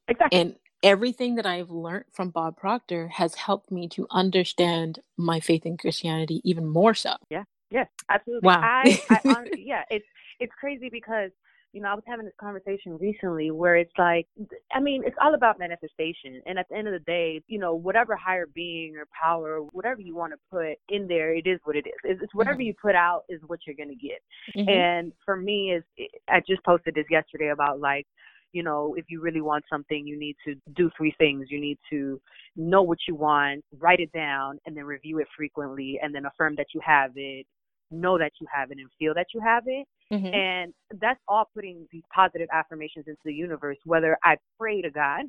[0.08, 0.38] Exactly.
[0.38, 5.66] And everything that I've learned from Bob Proctor has helped me to understand my faith
[5.66, 7.14] in Christianity even more so.
[7.30, 7.44] Yeah.
[7.70, 8.46] Yeah, absolutely.
[8.46, 8.60] Wow.
[8.62, 10.06] I, I honestly, yeah, it's
[10.40, 11.30] it's crazy because
[11.72, 14.26] you know, I was having this conversation recently where it's like,
[14.72, 16.40] I mean, it's all about manifestation.
[16.46, 20.00] And at the end of the day, you know, whatever higher being or power, whatever
[20.00, 21.94] you want to put in there, it is what it is.
[22.02, 22.62] It's, it's whatever mm-hmm.
[22.62, 24.20] you put out is what you're going to get.
[24.56, 24.68] Mm-hmm.
[24.68, 25.84] And for me, is
[26.28, 28.06] I just posted this yesterday about like,
[28.52, 31.46] you know, if you really want something, you need to do three things.
[31.50, 32.20] You need to
[32.56, 36.56] know what you want, write it down, and then review it frequently, and then affirm
[36.56, 37.46] that you have it,
[37.92, 39.86] know that you have it, and feel that you have it.
[40.12, 40.34] Mm-hmm.
[40.34, 45.22] And that's all putting these positive affirmations into the universe, whether I pray to God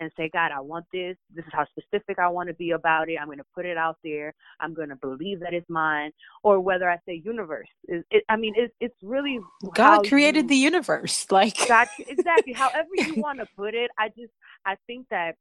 [0.00, 1.16] and say, God, I want this.
[1.34, 3.16] This is how specific I want to be about it.
[3.20, 4.34] I'm going to put it out there.
[4.60, 6.10] I'm going to believe that it's mine.
[6.42, 7.68] Or whether I say universe.
[7.84, 9.38] It, it, I mean, it's, it's really
[9.74, 11.26] God created you, the universe.
[11.36, 12.52] Like God, exactly.
[12.52, 13.90] However you want to put it.
[13.98, 14.32] I just,
[14.64, 15.34] I think that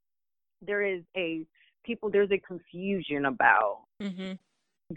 [0.62, 1.46] there is a
[1.86, 4.34] people, there's a confusion about mm-hmm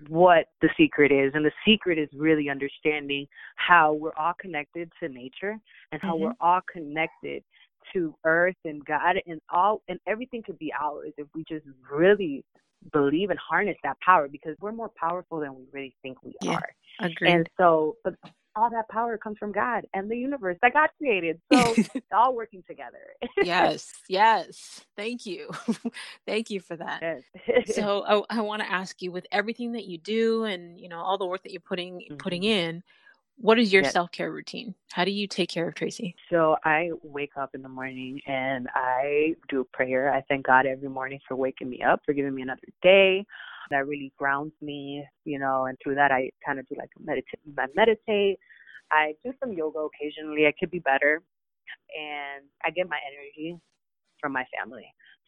[0.08, 1.32] what the secret is.
[1.34, 5.58] And the secret is really understanding how we're all connected to nature
[5.92, 6.24] and how mm-hmm.
[6.24, 7.42] we're all connected
[7.92, 12.44] to earth and God and all and everything could be ours if we just really
[12.92, 16.56] believe and harness that power because we're more powerful than we really think we yeah,
[16.56, 16.70] are.
[17.00, 17.30] Agreed.
[17.30, 18.14] And so but
[18.58, 21.40] all that power comes from God and the universe that God created.
[21.52, 22.98] So it's all working together.
[23.42, 24.80] yes, yes.
[24.96, 25.50] Thank you.
[26.26, 27.22] Thank you for that.
[27.46, 27.74] Yes.
[27.76, 30.98] so I, I want to ask you with everything that you do and you know
[30.98, 32.16] all the work that you're putting mm-hmm.
[32.16, 32.82] putting in,
[33.36, 33.92] what is your yes.
[33.92, 34.74] self care routine?
[34.92, 36.16] How do you take care of Tracy?
[36.30, 40.12] So I wake up in the morning and I do prayer.
[40.12, 43.24] I thank God every morning for waking me up, for giving me another day
[43.70, 47.40] that really grounds me, you know, and through that I kind of do like meditate,
[47.58, 48.38] I meditate.
[48.90, 50.46] I do some yoga occasionally.
[50.46, 51.22] I could be better.
[51.98, 53.58] And I get my energy
[54.20, 54.86] from my family.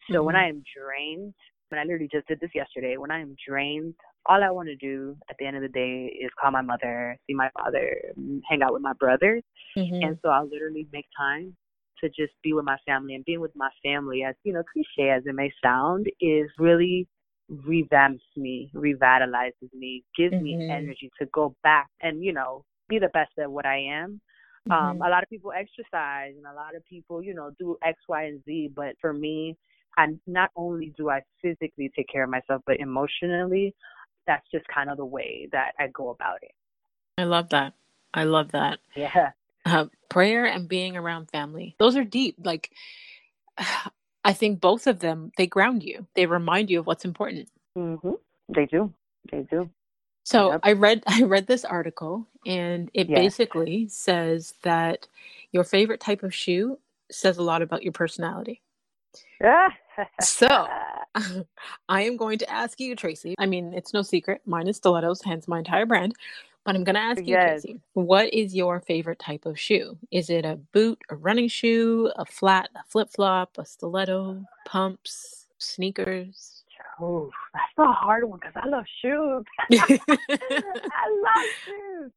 [0.09, 0.25] So mm-hmm.
[0.25, 1.33] when I am drained,
[1.69, 3.93] when I literally just did this yesterday, when I am drained,
[4.25, 7.17] all I want to do at the end of the day is call my mother,
[7.27, 8.01] see my father,
[8.49, 9.43] hang out with my brothers.
[9.77, 10.07] Mm-hmm.
[10.07, 11.55] And so I'll literally make time
[12.03, 15.09] to just be with my family and being with my family as you know cliche
[15.09, 17.07] as it may sound is really
[17.51, 20.43] revamps me, revitalizes me, gives mm-hmm.
[20.43, 24.21] me energy to go back and, you know, be the best at what I am.
[24.69, 25.01] Um, mm-hmm.
[25.01, 28.23] a lot of people exercise and a lot of people, you know, do X, Y,
[28.23, 28.71] and Z.
[28.75, 29.57] But for me,
[29.97, 33.75] and not only do I physically take care of myself, but emotionally,
[34.27, 36.51] that's just kind of the way that I go about it.
[37.17, 37.73] I love that.
[38.13, 38.79] I love that.
[38.95, 39.31] Yeah.
[39.65, 41.75] Uh, prayer and being around family.
[41.79, 42.35] Those are deep.
[42.43, 42.71] Like,
[44.23, 46.07] I think both of them, they ground you.
[46.15, 47.49] They remind you of what's important.
[47.77, 48.11] Mm-hmm.
[48.49, 48.93] They do.
[49.31, 49.69] They do.
[50.23, 50.59] So yep.
[50.63, 53.19] I read I read this article and it yes.
[53.19, 55.07] basically says that
[55.51, 56.77] your favorite type of shoe
[57.11, 58.61] says a lot about your personality.
[59.39, 59.69] Yeah.
[60.21, 60.47] So
[61.89, 63.35] I am going to ask you, Tracy.
[63.37, 64.41] I mean, it's no secret.
[64.45, 66.15] Mine is stilettos, hence my entire brand.
[66.65, 67.63] But I'm going to ask you, yes.
[67.63, 69.97] Tracy, what is your favorite type of shoe?
[70.11, 75.47] Is it a boot, a running shoe, a flat, a flip flop, a stiletto, pumps,
[75.57, 76.63] sneakers?
[76.99, 79.43] Oh, that's a hard one because I love shoes.
[80.11, 82.11] I love shoes.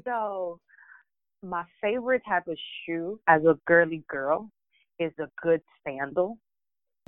[0.04, 0.60] So,
[1.42, 4.50] my favorite type of shoe as a girly girl
[4.98, 6.38] is a good sandal,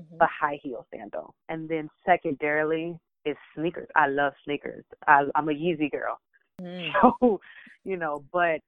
[0.01, 0.21] mm-hmm.
[0.21, 1.35] a high heel sandal.
[1.49, 3.89] And then, secondarily, is sneakers.
[3.95, 4.85] I love sneakers.
[5.07, 6.19] I, I'm a Yeezy girl.
[6.61, 6.91] Mm.
[7.21, 7.41] So,
[7.85, 8.61] you know, but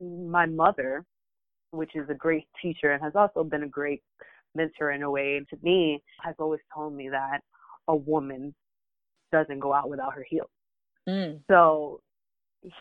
[0.00, 1.04] my mother,
[1.70, 4.02] which is a great teacher and has also been a great
[4.54, 7.40] mentor in a way to me, has always told me that
[7.88, 8.54] a woman
[9.32, 10.50] doesn't go out without her heels.
[11.08, 11.40] Mm.
[11.50, 12.00] So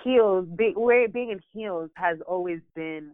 [0.04, 3.14] heels, be, where being in heels has always been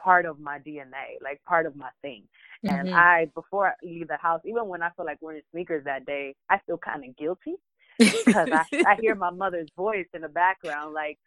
[0.00, 2.22] part of my DNA, like part of my thing.
[2.64, 2.86] Mm-hmm.
[2.86, 6.06] And I, before I leave the house, even when I feel like wearing sneakers that
[6.06, 7.56] day, I feel kind of guilty
[7.98, 11.18] because I, I hear my mother's voice in the background, like,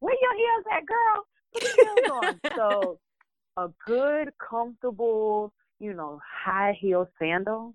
[0.00, 1.26] "Where your heels at, girl?
[1.52, 2.98] Put your heels on." so,
[3.56, 7.74] a good, comfortable, you know, high heel sandal.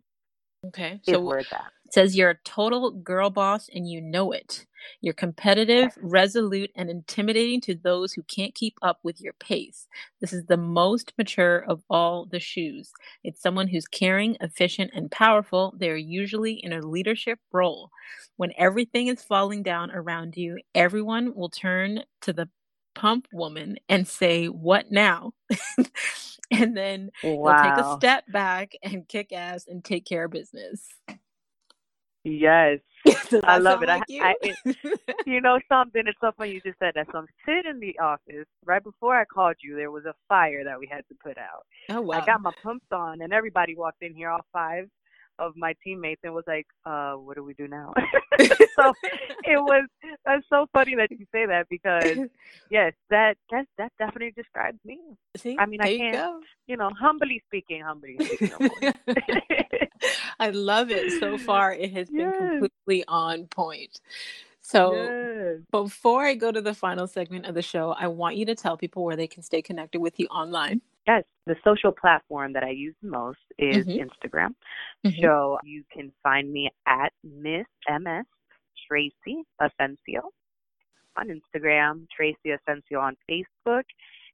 [0.67, 1.71] Okay, so where it's at.
[1.85, 4.67] It says you're a total girl boss and you know it.
[5.01, 9.87] You're competitive, resolute, and intimidating to those who can't keep up with your pace.
[10.21, 12.91] This is the most mature of all the shoes.
[13.23, 15.73] It's someone who's caring, efficient, and powerful.
[15.77, 17.89] They're usually in a leadership role.
[18.37, 22.49] When everything is falling down around you, everyone will turn to the
[22.95, 25.33] pump woman and say, What now?
[26.59, 27.53] and then wow.
[27.53, 30.87] they'll take a step back and kick ass and take care of business.
[32.23, 32.79] Yes.
[33.43, 33.87] I love it.
[33.87, 34.23] Like I, you?
[34.23, 34.77] I, it,
[35.25, 36.03] you know something?
[36.05, 37.07] It's so funny you just said that.
[37.11, 39.75] So I'm sitting in the office right before I called you.
[39.75, 41.65] There was a fire that we had to put out.
[41.89, 42.19] Oh wow!
[42.19, 44.89] I got my pumps on, and everybody walked in here, all five
[45.39, 47.93] of my teammates, and was like, "Uh, what do we do now?"
[48.39, 48.93] so
[49.43, 49.87] it was.
[50.25, 52.17] That's so funny that you say that because
[52.69, 54.99] yes, that that that definitely describes me.
[55.37, 56.15] See, I mean, I can't.
[56.15, 58.51] You, you know, humbly speaking, humbly speaking.
[60.39, 61.11] I love it.
[61.19, 63.99] So far, it has been completely on point.
[64.61, 65.57] So, yes.
[65.71, 68.77] before I go to the final segment of the show, I want you to tell
[68.77, 70.81] people where they can stay connected with you online.
[71.07, 73.99] Yes, the social platform that I use the most is mm-hmm.
[74.03, 74.49] Instagram.
[75.05, 75.21] Mm-hmm.
[75.21, 78.25] So, you can find me at Miss MS
[78.87, 80.21] Tracy Asencio
[81.17, 83.83] on Instagram, Tracy Asencio on Facebook,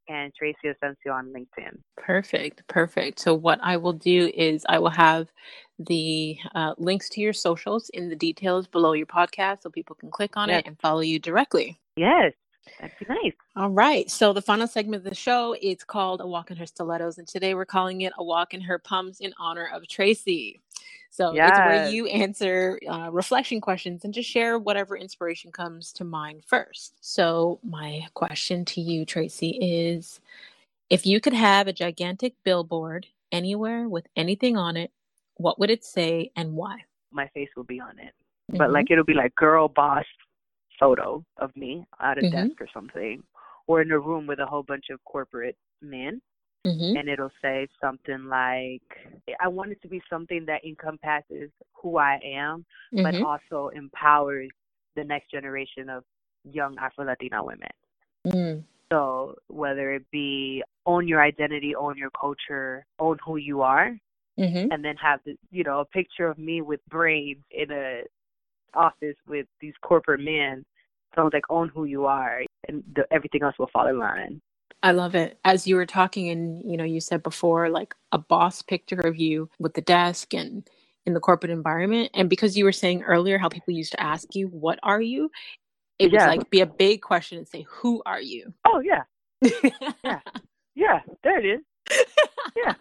[0.08, 1.78] and Tracy Asencio on LinkedIn.
[1.97, 3.19] Perfect, perfect.
[3.19, 5.28] So what I will do is I will have
[5.80, 10.12] the uh, links to your socials in the details below your podcast so people can
[10.12, 10.60] click on yes.
[10.60, 11.80] it and follow you directly.
[11.97, 12.34] Yes,
[12.80, 13.34] that'd be nice.
[13.56, 14.10] All right.
[14.10, 17.28] So the final segment of the show it's called A Walk in Her Stilettos, and
[17.28, 20.62] today we're calling it A Walk in Her Pumps in honor of Tracy.
[21.15, 21.51] So yes.
[21.51, 26.43] it's where you answer uh, reflection questions and just share whatever inspiration comes to mind
[26.45, 26.93] first.
[26.99, 30.19] So, my question to you, Tracy, is
[30.89, 34.91] if you could have a gigantic billboard anywhere with anything on it,
[35.36, 36.84] what would it say and why?
[37.12, 38.13] My face will be on it.
[38.51, 38.58] Mm-hmm.
[38.58, 40.06] But like it'll be like girl boss
[40.79, 42.35] photo of me at a mm-hmm.
[42.35, 43.23] desk or something,
[43.67, 46.21] or in a room with a whole bunch of corporate men
[46.65, 46.97] Mm-hmm.
[46.97, 48.81] And it'll say something like,
[49.39, 53.03] I want it to be something that encompasses who I am, mm-hmm.
[53.03, 54.49] but also empowers
[54.95, 56.03] the next generation of
[56.43, 57.69] young Afro Latina women.
[58.25, 58.63] Mm.
[58.91, 63.95] So whether it be own your identity, own your culture, own who you are,
[64.39, 64.71] mm-hmm.
[64.71, 68.01] and then have the, you know a picture of me with braids in a
[68.75, 70.65] office with these corporate men.
[71.15, 74.41] Sounds like own who you are, and the, everything else will fall in line.
[74.83, 75.39] I love it.
[75.45, 79.17] As you were talking, and you know, you said before, like a boss picture of
[79.17, 80.67] you with the desk and
[81.05, 82.11] in the corporate environment.
[82.13, 85.31] And because you were saying earlier how people used to ask you, "What are you?"
[85.99, 86.27] It yeah.
[86.27, 89.03] was like be a big question and say, "Who are you?" Oh yeah,
[90.03, 90.19] yeah,
[90.75, 90.99] yeah.
[91.23, 91.61] There it is.
[92.55, 92.73] Yeah.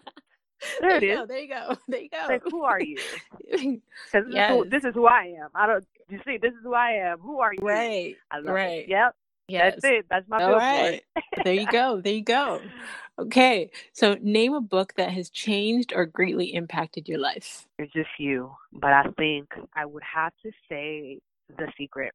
[0.81, 1.19] There, there it is.
[1.19, 1.75] Go, there you go.
[1.87, 2.25] There you go.
[2.27, 2.97] Like, who are you?
[4.11, 4.51] Because yes.
[4.51, 5.49] this, this, is who I am.
[5.55, 5.85] I don't.
[6.09, 7.19] You see, this is who I am.
[7.19, 7.59] Who are you?
[7.61, 8.15] Right.
[8.31, 8.83] I love right.
[8.83, 8.89] It.
[8.89, 9.15] Yep.
[9.47, 9.73] Yes.
[9.73, 10.05] That's it.
[10.09, 11.03] That's my All right.
[11.43, 12.01] there you go.
[12.01, 12.61] There you go.
[13.17, 13.71] Okay.
[13.93, 17.65] So name a book that has changed or greatly impacted your life.
[17.77, 21.19] There's a few, but I think I would have to say
[21.57, 22.11] The Secret.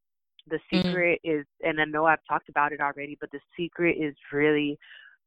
[0.48, 0.84] The mm.
[0.84, 1.40] Secret mm.
[1.40, 4.78] is, and I know I've talked about it already, but The Secret is really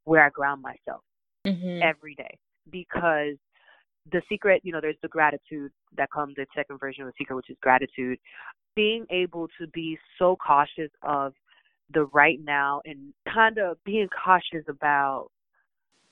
[0.04, 1.02] where I ground myself
[1.48, 1.82] mm-hmm.
[1.82, 2.38] every day
[2.70, 3.36] because
[4.12, 7.36] the secret, you know, there's the gratitude that comes, the second version of the secret,
[7.36, 8.20] which is gratitude.
[8.76, 11.34] Being able to be so cautious of
[11.94, 15.30] the right now and kind of being cautious about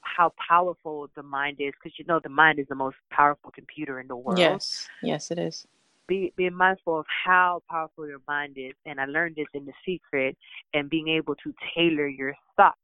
[0.01, 3.99] how powerful the mind is because you know the mind is the most powerful computer
[3.99, 4.39] in the world.
[4.39, 5.65] Yes, yes, it is.
[6.07, 9.73] Be, being mindful of how powerful your mind is, and I learned this in the
[9.85, 10.37] secret,
[10.73, 12.77] and being able to tailor your thoughts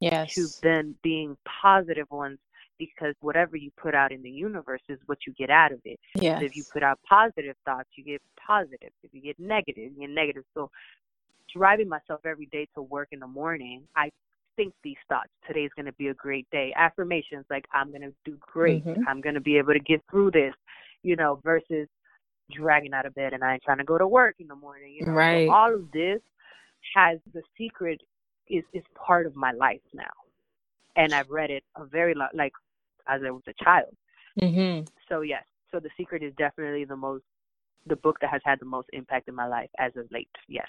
[0.00, 0.34] yes.
[0.34, 2.38] to then being positive ones
[2.80, 6.00] because whatever you put out in the universe is what you get out of it.
[6.16, 6.40] Yes.
[6.40, 8.90] So if you put out positive thoughts, you get positive.
[9.04, 10.44] If you get negative, you get negative.
[10.54, 10.70] So
[11.54, 14.10] driving myself every day to work in the morning, I
[14.56, 15.28] think these thoughts.
[15.46, 16.72] Today's going to be a great day.
[16.74, 18.84] Affirmations like I'm going to do great.
[18.84, 19.02] Mm-hmm.
[19.06, 20.54] I'm going to be able to get through this,
[21.02, 21.86] you know, versus
[22.50, 24.96] dragging out of bed and I ain't trying to go to work in the morning.
[24.98, 25.12] You know?
[25.12, 25.46] Right.
[25.46, 26.20] So all of this
[26.94, 28.00] has the secret
[28.48, 30.10] is is part of my life now,
[30.96, 32.52] and I've read it a very lot, like
[33.10, 33.94] as I was a child.
[34.40, 34.86] Mm-hmm.
[35.08, 37.24] So yes, so the secret is definitely the most
[37.86, 40.28] the book that has had the most impact in my life as of late.
[40.48, 40.66] Yes.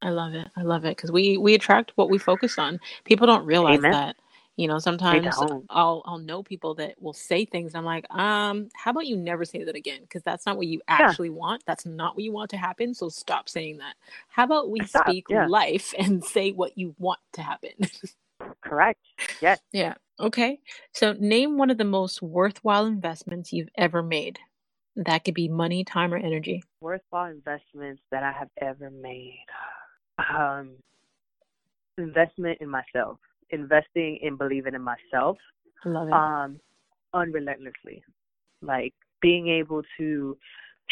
[0.00, 0.48] I love it.
[0.56, 2.80] I love it because we we attract what we focus on.
[3.04, 3.92] People don't realize Amen.
[3.92, 4.16] that.
[4.56, 5.26] You know, sometimes
[5.70, 7.74] I'll I'll know people that will say things.
[7.74, 10.00] I'm like, um, how about you never say that again?
[10.02, 11.36] Because that's not what you actually yeah.
[11.36, 11.62] want.
[11.66, 12.92] That's not what you want to happen.
[12.92, 13.94] So stop saying that.
[14.28, 15.08] How about we stop.
[15.08, 15.46] speak yeah.
[15.46, 17.72] life and say what you want to happen?
[18.60, 19.00] Correct.
[19.40, 19.60] Yes.
[19.72, 19.94] Yeah.
[20.22, 20.60] Okay.
[20.92, 24.38] So name one of the most worthwhile investments you've ever made.
[24.94, 26.62] That could be money, time, or energy.
[26.80, 29.44] Worthwhile investments that I have ever made
[30.18, 30.70] um,
[31.98, 33.18] investment in myself,
[33.50, 35.38] investing in believing in myself.
[35.84, 36.14] Love it.
[36.14, 36.60] Um,
[37.14, 38.04] unrelentlessly,
[38.60, 40.36] like being able to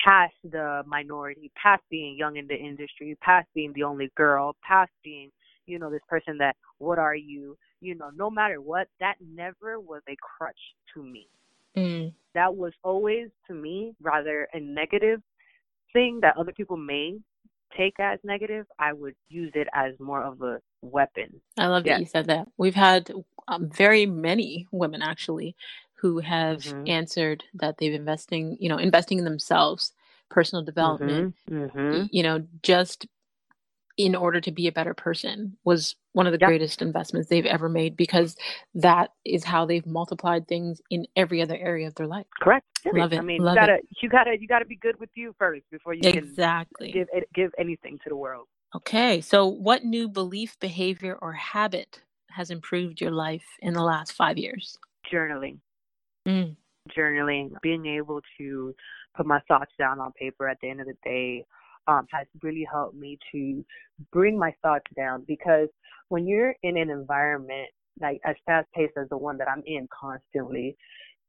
[0.05, 4.91] pass the minority, past being young in the industry, past being the only girl, past
[5.05, 5.31] being,
[5.67, 7.57] you know, this person that, what are you?
[7.81, 10.59] You know, no matter what, that never was a crutch
[10.95, 11.29] to me.
[11.77, 12.13] Mm.
[12.35, 15.23] That was always to me rather a negative
[15.93, 17.19] thing that other people may
[17.77, 21.41] take as negative, I would use it as more of a weapon.
[21.57, 21.95] I love yes.
[21.95, 22.49] that you said that.
[22.57, 23.11] We've had
[23.49, 25.55] um, very many women actually
[25.95, 26.85] who have mm-hmm.
[26.87, 29.93] answered that they've investing, you know, investing in themselves,
[30.31, 31.79] personal development, mm-hmm.
[31.79, 32.07] Mm-hmm.
[32.11, 33.07] you know, just
[33.97, 36.49] in order to be a better person was one of the yep.
[36.49, 38.37] greatest investments they've ever made because
[38.75, 42.27] that is how they've multiplied things in every other area of their life.
[42.41, 42.67] Correct.
[42.95, 43.19] Love it.
[43.19, 43.89] I mean, Love you gotta it.
[44.03, 46.93] you gotta you gotta be good with you first before you exactly.
[46.93, 48.47] can give give anything to the world.
[48.75, 52.01] Okay, so what new belief, behavior, or habit
[52.31, 54.79] has improved your life in the last five years?
[55.13, 55.59] Journaling.
[56.27, 56.55] Mm.
[56.97, 58.75] Journaling, being able to
[59.17, 61.45] put my thoughts down on paper at the end of the day
[61.87, 63.65] um, has really helped me to
[64.13, 65.69] bring my thoughts down because
[66.09, 67.69] when you're in an environment
[68.01, 70.77] like as fast paced as the one that I'm in constantly,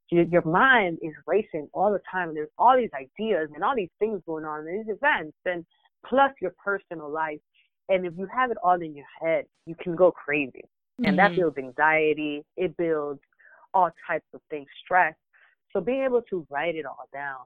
[0.09, 2.29] your, your mind is racing all the time.
[2.29, 5.65] And There's all these ideas and all these things going on, and these events, and
[6.05, 7.39] plus your personal life.
[7.89, 10.63] And if you have it all in your head, you can go crazy.
[10.63, 11.05] Mm-hmm.
[11.05, 11.41] And that mm-hmm.
[11.41, 12.43] builds anxiety.
[12.57, 13.21] It builds
[13.73, 15.13] all types of things, stress.
[15.73, 17.39] So being able to write it all down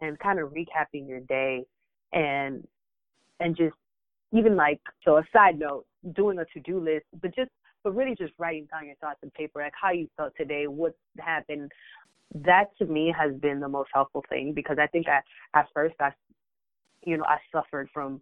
[0.00, 1.64] and kind of recapping your day
[2.12, 2.66] and
[3.40, 3.74] and just
[4.32, 7.50] even like so a side note doing a to do list but just
[7.82, 10.94] but really just writing down your thoughts on paper like how you felt today what
[11.18, 11.70] happened
[12.34, 15.20] that to me has been the most helpful thing because i think I,
[15.58, 16.10] at first i
[17.04, 18.20] you know i suffered from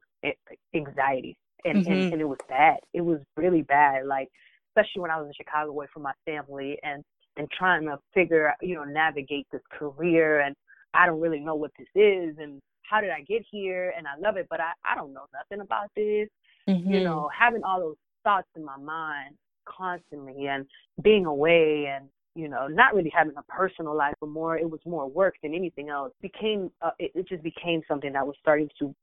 [0.74, 1.92] anxiety and, mm-hmm.
[1.92, 4.28] and and it was bad it was really bad like
[4.70, 7.04] especially when i was in chicago away from my family and
[7.36, 10.56] and trying to figure you know navigate this career and
[10.94, 13.92] i don't really know what this is and how did I get here?
[13.96, 16.28] And I love it, but I, I don't know nothing about this.
[16.68, 16.92] Mm-hmm.
[16.92, 19.34] You know, having all those thoughts in my mind
[19.66, 20.66] constantly and
[21.02, 24.80] being away and, you know, not really having a personal life, but more, it was
[24.84, 28.68] more work than anything else, became, uh, it, it just became something that was starting
[28.78, 28.94] to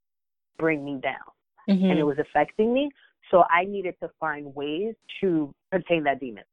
[0.58, 1.16] bring me down.
[1.70, 1.86] Mm-hmm.
[1.86, 2.90] And it was affecting me.
[3.32, 6.44] So I needed to find ways to contain that demon.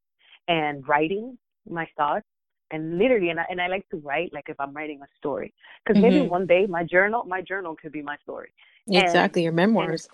[0.49, 2.27] And writing my thoughts
[2.73, 5.55] and literally and I, and I like to write like if i'm writing a story.
[5.85, 6.15] Because mm-hmm.
[6.15, 8.53] maybe one day my journal my journal could be my story.
[8.89, 10.09] Exactly and, your memoirs.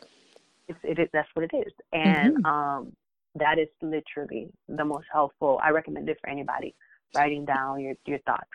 [0.68, 1.72] it's, it is that's what it is.
[1.92, 2.46] And mm-hmm.
[2.46, 2.92] um
[3.36, 5.60] that is literally the most helpful.
[5.62, 6.74] I recommend it for anybody
[7.14, 8.50] writing down your your thoughts.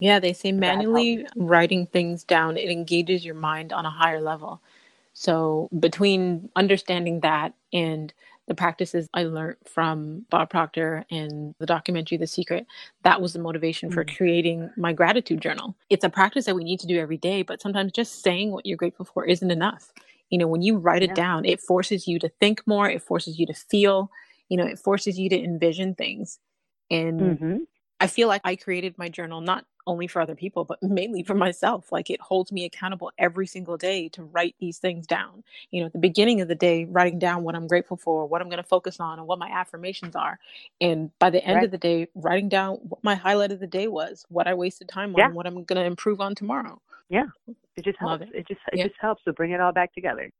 [0.00, 4.60] Yeah they say manually writing things down it engages your mind on a higher level.
[5.12, 8.12] So between understanding that and
[8.46, 12.66] the practices I learned from Bob Proctor and the documentary The Secret,
[13.02, 14.16] that was the motivation for mm.
[14.16, 15.74] creating my gratitude journal.
[15.88, 18.66] It's a practice that we need to do every day, but sometimes just saying what
[18.66, 19.92] you're grateful for isn't enough.
[20.30, 21.14] You know, when you write it yeah.
[21.14, 24.10] down, it forces you to think more, it forces you to feel,
[24.48, 26.38] you know, it forces you to envision things.
[26.90, 27.56] And mm-hmm.
[28.04, 31.34] I feel like I created my journal not only for other people, but mainly for
[31.34, 31.90] myself.
[31.90, 35.42] Like it holds me accountable every single day to write these things down.
[35.70, 38.42] You know, at the beginning of the day, writing down what I'm grateful for, what
[38.42, 40.38] I'm going to focus on, and what my affirmations are.
[40.80, 41.64] And by the end right.
[41.64, 44.88] of the day, writing down what my highlight of the day was, what I wasted
[44.88, 45.26] time yeah.
[45.26, 46.80] on, what I'm going to improve on tomorrow.
[47.08, 47.26] Yeah,
[47.76, 48.22] it just helps.
[48.22, 48.30] It.
[48.34, 48.48] it.
[48.48, 48.86] just it yeah.
[48.86, 50.30] just helps to bring it all back together.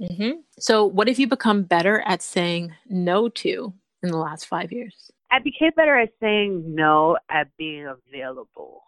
[0.00, 0.40] Mm-hmm.
[0.58, 3.72] So, what have you become better at saying no to
[4.02, 5.10] in the last five years?
[5.34, 8.82] I became better at saying no, at being available.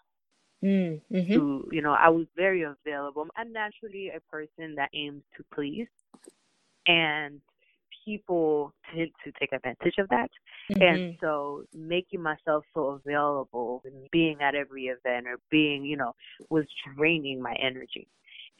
[0.64, 1.32] Mm, mm-hmm.
[1.32, 3.26] To you know, I was very available.
[3.36, 5.88] I'm naturally a person that aims to please,
[6.86, 7.40] and
[8.04, 10.30] people tend to take advantage of that.
[10.70, 10.82] Mm-hmm.
[10.82, 16.14] And so making myself so available and being at every event or being, you know,
[16.48, 16.64] was
[16.96, 18.06] draining my energy.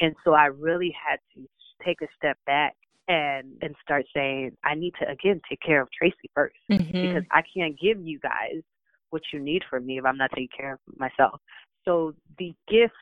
[0.01, 1.49] And so I really had to
[1.85, 2.77] take a step back
[3.09, 6.93] and and start saying I need to again take care of Tracy 1st mm-hmm.
[6.93, 8.63] because I can't give you guys
[9.11, 11.41] what you need from me if I'm not taking care of myself.
[11.85, 12.95] So the gift,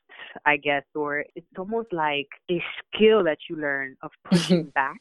[0.44, 2.62] I guess, or it's almost like a
[2.94, 5.00] skill that you learn of pushing back.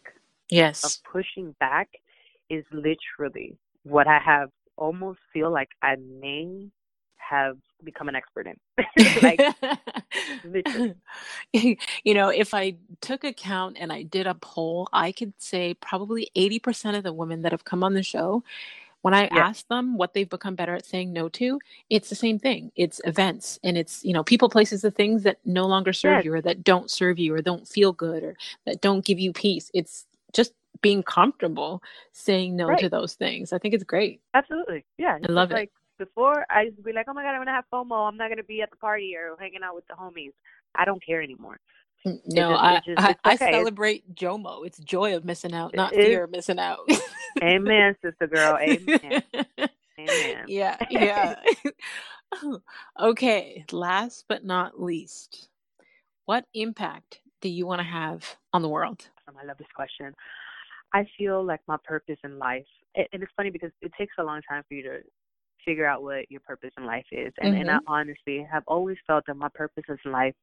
[0.50, 0.84] Yes.
[0.84, 1.90] Of pushing back
[2.50, 6.68] is literally what I have almost feel like I may
[7.30, 8.58] have become an expert in.
[9.22, 9.42] like,
[12.04, 15.74] you know, if I took a count and I did a poll, I could say
[15.76, 18.44] probably 80% of the women that have come on the show,
[19.02, 19.40] when I yeah.
[19.40, 21.60] ask them what they've become better at saying no to,
[21.90, 22.72] it's the same thing.
[22.78, 26.26] It's events and it's, you know, people, places, the things that no longer serve yes.
[26.26, 29.34] you or that don't serve you or don't feel good or that don't give you
[29.34, 29.70] peace.
[29.74, 32.80] It's just being comfortable saying no right.
[32.80, 33.52] to those things.
[33.52, 34.22] I think it's great.
[34.34, 34.86] Absolutely.
[34.98, 35.18] Yeah.
[35.22, 35.56] I love it.
[35.56, 38.08] Like before, I used to be like, oh my God, I'm going to have FOMO.
[38.08, 40.34] I'm not going to be at the party or hanging out with the homies.
[40.76, 41.60] I don't care anymore.
[42.06, 43.46] No, just, I, just, I, okay.
[43.48, 44.66] I, celebrate JOMO.
[44.66, 46.80] It's joy of missing out, not fear of missing out.
[47.42, 48.58] amen, sister girl.
[48.58, 49.24] Amen.
[50.00, 50.46] amen.
[50.48, 51.36] Yeah, yeah.
[53.00, 55.48] okay, last but not least,
[56.26, 59.08] what impact do you want to have on the world?
[59.28, 60.14] Um, I love this question.
[60.94, 62.66] I feel like my purpose in life,
[62.96, 65.00] and it's funny because it takes a long time for you to
[65.66, 67.34] figure out what your purpose in life is.
[67.40, 67.62] And, mm-hmm.
[67.62, 67.92] and I mm-hmm.
[67.92, 70.36] honestly have always felt that my purpose in life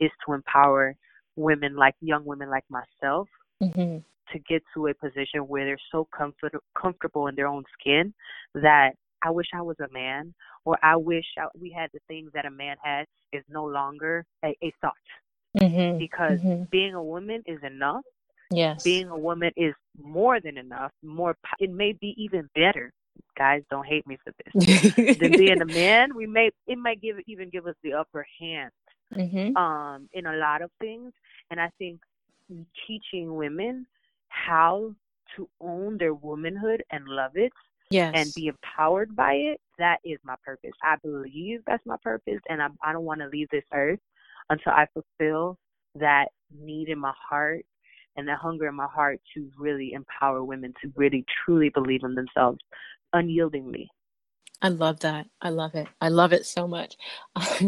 [0.00, 0.96] is to empower
[1.36, 3.28] women like young women like myself
[3.62, 3.98] mm-hmm.
[4.32, 8.12] to get to a position where they're so comfort, comfortable in their own skin
[8.54, 8.92] that
[9.22, 12.44] I wish I was a man or I wish I, we had the things that
[12.44, 14.92] a man has is no longer a, a thought.
[15.56, 15.98] Mm-hmm.
[15.98, 16.64] Because mm-hmm.
[16.70, 18.02] being a woman is enough.
[18.50, 18.82] Yes.
[18.82, 20.90] Being a woman is more than enough.
[21.02, 22.92] More, it may be even better
[23.36, 24.94] guys don't hate me for this.
[25.18, 28.70] than being a man, we may it might give even give us the upper hand
[29.14, 29.56] mm-hmm.
[29.56, 31.12] um in a lot of things.
[31.50, 32.00] And I think
[32.86, 33.86] teaching women
[34.28, 34.94] how
[35.36, 37.52] to own their womanhood and love it
[37.90, 38.12] yes.
[38.14, 40.72] and be empowered by it, that is my purpose.
[40.82, 44.00] I believe that's my purpose and I I don't want to leave this earth
[44.50, 45.58] until I fulfill
[45.94, 46.26] that
[46.58, 47.64] need in my heart
[48.16, 52.14] and that hunger in my heart to really empower women to really truly believe in
[52.14, 52.58] themselves
[53.14, 53.88] unyieldingly.
[54.62, 55.26] I love that.
[55.40, 55.88] I love it.
[56.00, 56.96] I love it so much.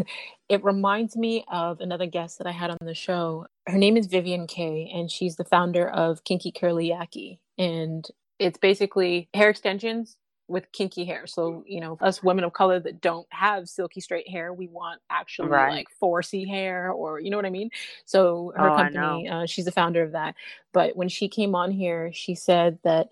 [0.49, 3.47] it reminds me of another guest that I had on the show.
[3.67, 7.39] Her name is Vivian Kaye, and she's the founder of Kinky Curly Yaki.
[7.57, 8.07] And
[8.39, 10.17] it's basically hair extensions
[10.47, 11.25] with kinky hair.
[11.27, 15.01] So, you know, us women of color that don't have silky straight hair, we want
[15.09, 15.71] actually right.
[15.71, 17.71] like 4C hair or, you know what I mean?
[18.05, 20.35] So, her oh, company, uh, she's the founder of that.
[20.71, 23.07] But when she came on here, she said that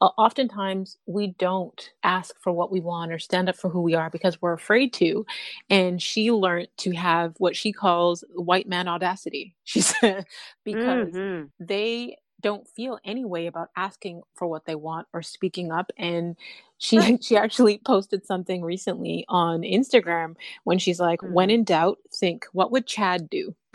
[0.00, 4.10] oftentimes we don't ask for what we want or stand up for who we are
[4.10, 5.26] because we're afraid to.
[5.68, 9.54] And she learned to have what she calls white man audacity.
[9.68, 10.24] She said,
[10.64, 11.48] because mm-hmm.
[11.60, 16.36] they don't feel any way about asking for what they want or speaking up and
[16.78, 17.22] she right.
[17.24, 21.34] she actually posted something recently on Instagram when she's like mm-hmm.
[21.34, 23.54] when in doubt think what would Chad do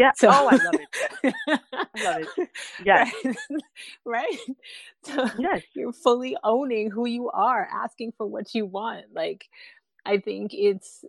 [0.00, 0.12] yeah.
[0.16, 1.34] So, oh I love it.
[1.72, 2.48] I love it.
[2.84, 3.12] Yes.
[3.24, 3.36] Right,
[4.04, 4.38] right?
[5.04, 5.62] So yes.
[5.74, 9.06] you're fully owning who you are asking for what you want.
[9.14, 9.48] Like
[10.04, 11.04] I think it's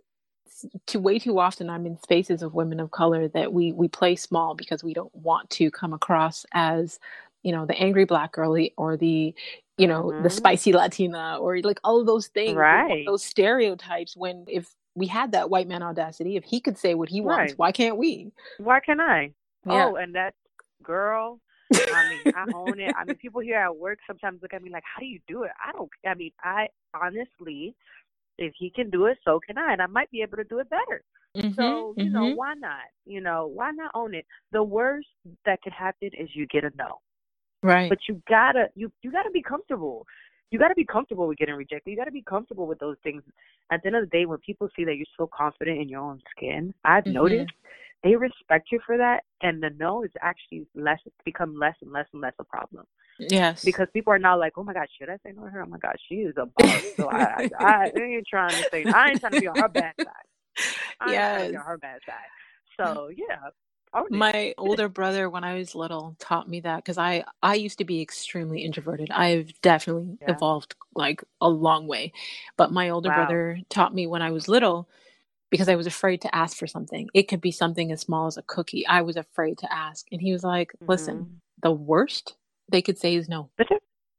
[0.86, 4.16] too way too often I'm in spaces of women of color that we we play
[4.16, 7.00] small because we don't want to come across as
[7.42, 9.34] you know the angry black girly or the
[9.78, 10.22] you know mm-hmm.
[10.22, 12.54] the spicy Latina or like all of those things.
[12.54, 13.04] Right.
[13.06, 17.08] those stereotypes when if we had that white man audacity if he could say what
[17.08, 17.58] he wants right.
[17.58, 19.32] why can't we why can't I
[19.66, 19.86] yeah.
[19.86, 20.34] oh and that
[20.82, 21.40] girl.
[21.72, 22.94] I mean, I own it.
[22.98, 25.44] I mean, people here at work sometimes look at me like, "How do you do
[25.44, 25.90] it?" I don't.
[26.06, 27.74] I mean, I honestly,
[28.38, 30.58] if he can do it, so can I, and I might be able to do
[30.58, 31.02] it better.
[31.36, 32.12] Mm-hmm, So you mm-hmm.
[32.12, 32.84] know, why not?
[33.06, 34.26] You know, why not own it?
[34.50, 35.08] The worst
[35.46, 37.00] that could happen is you get a no,
[37.62, 37.88] Right.
[37.88, 40.06] but you gotta you you gotta be comfortable.
[40.52, 41.90] You gotta be comfortable with getting rejected.
[41.90, 43.22] You gotta be comfortable with those things.
[43.72, 46.02] At the end of the day, when people see that you're so confident in your
[46.02, 47.14] own skin, I've Mhm.
[47.14, 47.52] noticed
[48.04, 52.06] they respect you for that, and the no is actually less become less and less
[52.12, 52.86] and less a problem
[53.18, 53.64] yes.
[53.64, 55.62] because people are now like, oh my god, should I say no to her?
[55.62, 56.82] Oh my god, she is a boss.
[56.98, 59.68] So I, I, I ain't trying to say, I ain't trying to be on her
[59.68, 60.12] bad side.
[61.00, 61.56] I ain't trying to be Yes.
[61.56, 62.30] on her bad side.
[62.78, 63.50] So yeah.
[64.10, 67.84] My older brother, when I was little, taught me that because I I used to
[67.84, 69.10] be extremely introverted.
[69.10, 70.28] I've definitely Yeah.
[70.28, 72.12] evolved like a long way,
[72.56, 73.14] but my older Wow.
[73.14, 74.88] brother taught me when I was little
[75.50, 77.10] because I was afraid to ask for something.
[77.14, 78.86] It could be something as small as a cookie.
[78.86, 81.40] I was afraid to ask, and he was like, "Listen, Mhm.
[81.62, 82.36] the worst
[82.70, 83.50] they could say is no.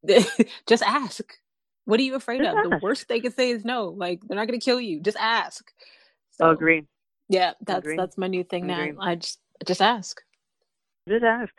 [0.67, 1.39] Just ask.
[1.86, 2.61] What are you afraid Just of?
[2.63, 3.89] The worst they could say is no.
[3.89, 5.01] Like they're not going to kill you.
[5.01, 5.71] Just ask."
[6.32, 6.86] So Agree.
[7.30, 8.93] yeah, that's that's my new thing now.
[8.99, 10.22] I just just ask.
[11.08, 11.54] Just ask.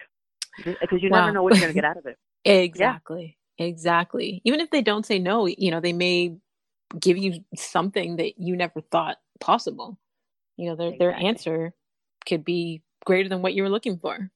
[0.64, 2.16] Because you never know what you're gonna get out of it.
[2.44, 3.38] Exactly.
[3.58, 4.40] Exactly.
[4.44, 6.36] Even if they don't say no, you know, they may
[6.98, 9.98] give you something that you never thought possible.
[10.56, 11.74] You know, their their answer
[12.26, 14.30] could be greater than what you were looking for.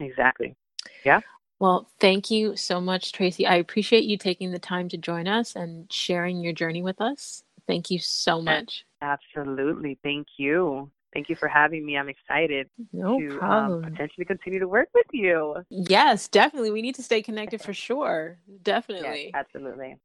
[0.00, 0.56] Exactly.
[1.04, 1.20] Yeah.
[1.60, 3.44] Well, thank you so much, Tracy.
[3.46, 7.42] I appreciate you taking the time to join us and sharing your journey with us.
[7.66, 8.84] Thank you so much.
[9.02, 9.98] Absolutely.
[10.02, 10.90] Thank you.
[11.12, 11.96] Thank you for having me.
[11.96, 15.54] I'm excited No to um, potentially continue to work with you.
[15.70, 16.70] yes, definitely.
[16.70, 18.38] We need to stay connected for sure.
[18.46, 19.30] Yes, Definitely.
[19.34, 19.96] absolutely.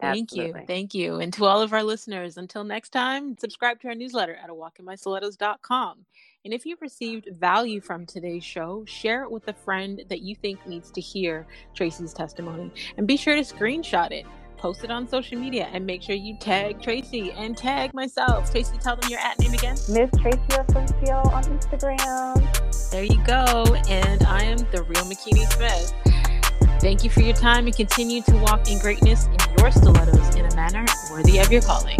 [0.00, 0.54] Thank you.
[0.66, 1.16] Thank you.
[1.20, 6.06] And to all of our listeners, until next time, subscribe to our newsletter at awalkinmystilettos.com.
[6.44, 10.34] And if you've received value from today's show, share it with a friend that you
[10.34, 12.72] think needs to hear Tracy's testimony.
[12.96, 14.24] And be sure to screenshot it,
[14.60, 18.50] post it on social media, and make sure you tag Tracy and tag myself.
[18.50, 19.76] Tracy, tell them your at name again.
[19.88, 22.90] Miss Tracy Asencio on Instagram.
[22.90, 23.64] There you go.
[23.88, 25.94] And I am the real Makini Smith.
[26.80, 30.46] Thank you for your time and continue to walk in greatness in your stilettos in
[30.46, 31.98] a manner worthy of your calling.